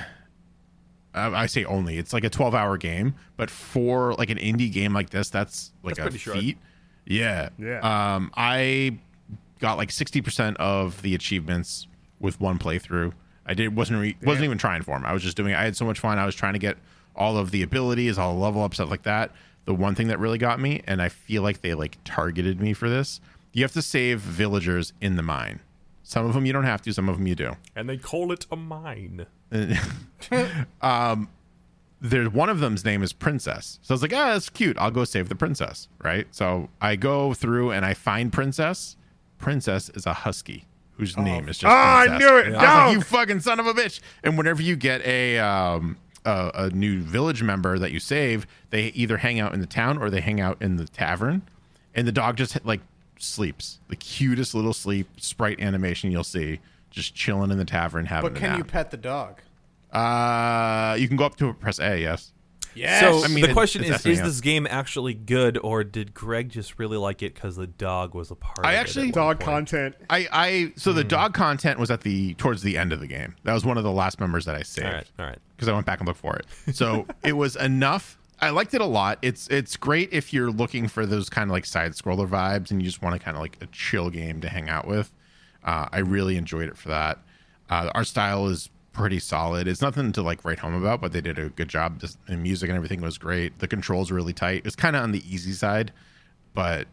[1.16, 1.98] uh, I say only.
[1.98, 5.72] It's like a 12 hour game, but for like an indie game like this, that's
[5.82, 6.58] like That's a pretty short.
[7.06, 7.50] Yeah.
[7.58, 7.80] Yeah.
[8.16, 8.98] Um, I
[9.60, 11.88] got like 60% of the achievements
[12.20, 13.14] with one playthrough.
[13.46, 15.06] I did wasn't re- wasn't even trying for them.
[15.06, 15.54] I was just doing.
[15.54, 16.18] I had so much fun.
[16.18, 16.78] I was trying to get
[17.16, 19.32] all of the abilities, all the level up stuff like that.
[19.66, 22.74] The one thing that really got me, and I feel like they like targeted me
[22.74, 23.22] for this.
[23.54, 25.60] You have to save villagers in the mine.
[26.04, 26.94] Some of them you don't have to.
[26.94, 27.54] Some of them you do.
[27.76, 29.26] And they call it a mine.
[32.02, 33.80] there's one of them's name is Princess.
[33.82, 34.78] So I was like, ah, that's cute.
[34.78, 36.28] I'll go save the princess, right?
[36.32, 38.98] So I go through and I find Princess.
[39.38, 40.66] Princess is a husky
[40.98, 41.72] whose name is just.
[41.72, 42.48] Ah, I knew it.
[42.48, 44.00] I was like, you fucking son of a bitch!
[44.24, 48.88] And whenever you get a um a, a new village member that you save, they
[48.88, 51.44] either hang out in the town or they hang out in the tavern,
[51.94, 52.82] and the dog just like
[53.20, 53.80] sleeps.
[53.90, 58.34] The cutest little sleep sprite animation you'll see, just chilling in the tavern having.
[58.34, 59.42] But a can you pet the dog?
[59.96, 62.00] Uh, you can go up to it, press A.
[62.00, 62.32] Yes.
[62.74, 63.00] Yes.
[63.00, 64.24] So I mean, the it- question it's is: Is SNES.
[64.26, 68.32] this game actually good, or did Greg just really like it because the dog was
[68.32, 68.66] a part?
[68.66, 69.50] I of actually- it at one Dog point?
[69.70, 69.96] content.
[70.10, 70.98] I, I so Hmm.
[70.98, 73.36] the dog content was at the towards the end of the game.
[73.44, 75.38] That was one of the last members that I All right, saved all right.
[75.56, 76.76] because I went back and looked for it.
[76.76, 78.18] So it was enough.
[78.42, 79.20] I liked it a lot.
[79.22, 82.82] It's it's great if you're looking for those kind of like side scroller vibes and
[82.82, 85.14] you just want to kind of like a chill game to hang out with.
[85.64, 87.20] Uh, I really enjoyed it for that.
[87.70, 89.68] Uh, our style is pretty solid.
[89.68, 92.00] It's nothing to like write home about, but they did a good job.
[92.00, 93.60] Just, the music and everything was great.
[93.60, 94.64] The controls were really tight.
[94.66, 95.92] It's kind of on the easy side,
[96.54, 96.88] but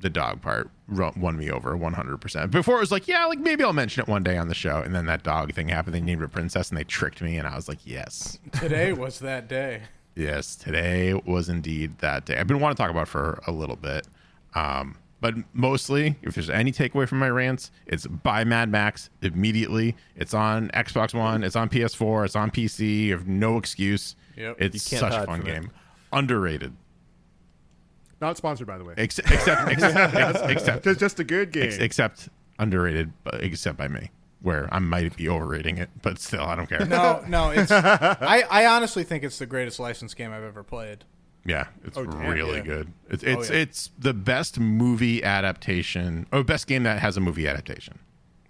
[0.00, 2.50] the dog part won me over 100%.
[2.52, 4.80] Before it was like, yeah, like maybe I'll mention it one day on the show.
[4.80, 5.94] And then that dog thing happened.
[5.94, 7.36] They named it Princess and they tricked me.
[7.36, 9.82] And I was like, yes, Today was that day.
[10.14, 12.38] yes, today was indeed that day.
[12.38, 14.06] I've been wanting to talk about it for a little bit.
[14.54, 19.96] Um, but mostly, if there's any takeaway from my rants, it's buy Mad Max immediately.
[20.16, 23.04] It's on Xbox One, it's on PS4, it's on PC.
[23.06, 24.14] You have no excuse.
[24.36, 24.56] Yep.
[24.60, 25.52] It's such a fun from it.
[25.52, 25.70] game.
[26.12, 26.72] Underrated.
[28.20, 28.94] Not sponsored, by the way.
[28.96, 31.64] Ex- except, except, ex- except, Just, just a good game.
[31.64, 34.10] Ex- except underrated, but except by me,
[34.42, 36.84] where I might be overrating it, but still, I don't care.
[36.84, 37.70] No, no, it's.
[37.72, 41.04] I, I honestly think it's the greatest licensed game I've ever played.
[41.48, 42.62] Yeah, it's Oh, damn, really yeah.
[42.64, 42.92] good.
[43.08, 43.56] It's oh, it's yeah.
[43.56, 47.98] it's the best movie adaptation, or best game that has a movie adaptation,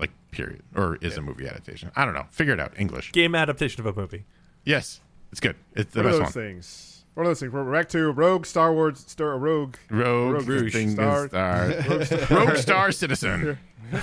[0.01, 1.93] like period, or is a movie adaptation.
[1.95, 2.27] I don't know.
[2.31, 2.73] Figure it out.
[2.77, 3.13] English.
[3.13, 4.25] Game adaptation of a movie.
[4.65, 5.55] Yes, it's good.
[5.75, 6.45] It's the What are best those one.
[6.55, 7.05] things?
[7.15, 7.53] What are those things?
[7.53, 9.77] We're back to Rogue, Star Wars, Star Rogue.
[9.91, 11.29] Rogue, Rogue thing Star.
[11.29, 11.73] Star.
[12.31, 13.59] Rogue Star Citizen.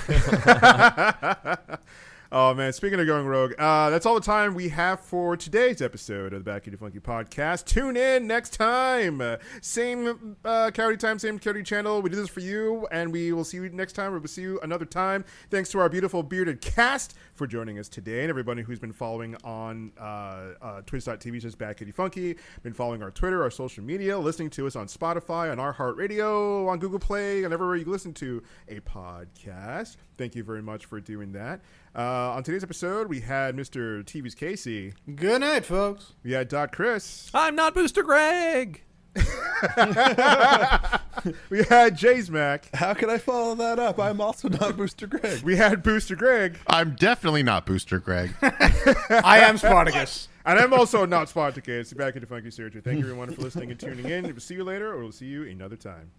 [2.38, 5.80] Oh man, speaking of going rogue, uh, that's all the time we have for today's
[5.80, 7.64] episode of the Back Kitty Funky podcast.
[7.64, 9.22] Tune in next time,
[9.62, 12.02] same uh, Coyote time, same Coyote channel.
[12.02, 14.12] We do this for you, and we will see you next time.
[14.12, 15.24] We'll see you another time.
[15.48, 19.34] Thanks to our beautiful bearded cast for joining us today, and everybody who's been following
[19.42, 24.18] on uh, uh, Twitch.tv says Back Kitty Funky, been following our Twitter, our social media,
[24.18, 28.42] listening to us on Spotify, on iHeartRadio, on Google Play, and everywhere you listen to
[28.68, 29.96] a podcast.
[30.18, 31.62] Thank you very much for doing that.
[31.96, 34.04] Uh, on today's episode, we had Mr.
[34.04, 34.92] TV's Casey.
[35.14, 36.12] Good night, folks.
[36.22, 37.30] We had Dot Chris.
[37.32, 38.82] I'm not Booster Greg.
[41.48, 42.68] We had Jay's Mac.
[42.74, 43.98] How can I follow that up?
[43.98, 45.42] I'm also not Booster Greg.
[45.42, 46.58] We had Booster Greg.
[46.68, 48.34] I'm definitely not Booster Greg.
[48.42, 50.28] I am Spartacus.
[50.44, 51.92] And I'm also not Spartacus.
[51.92, 52.80] Back into Funky Surgery.
[52.80, 54.24] Thank you everyone for listening and tuning in.
[54.24, 56.12] We'll see you later, or we'll see you another time.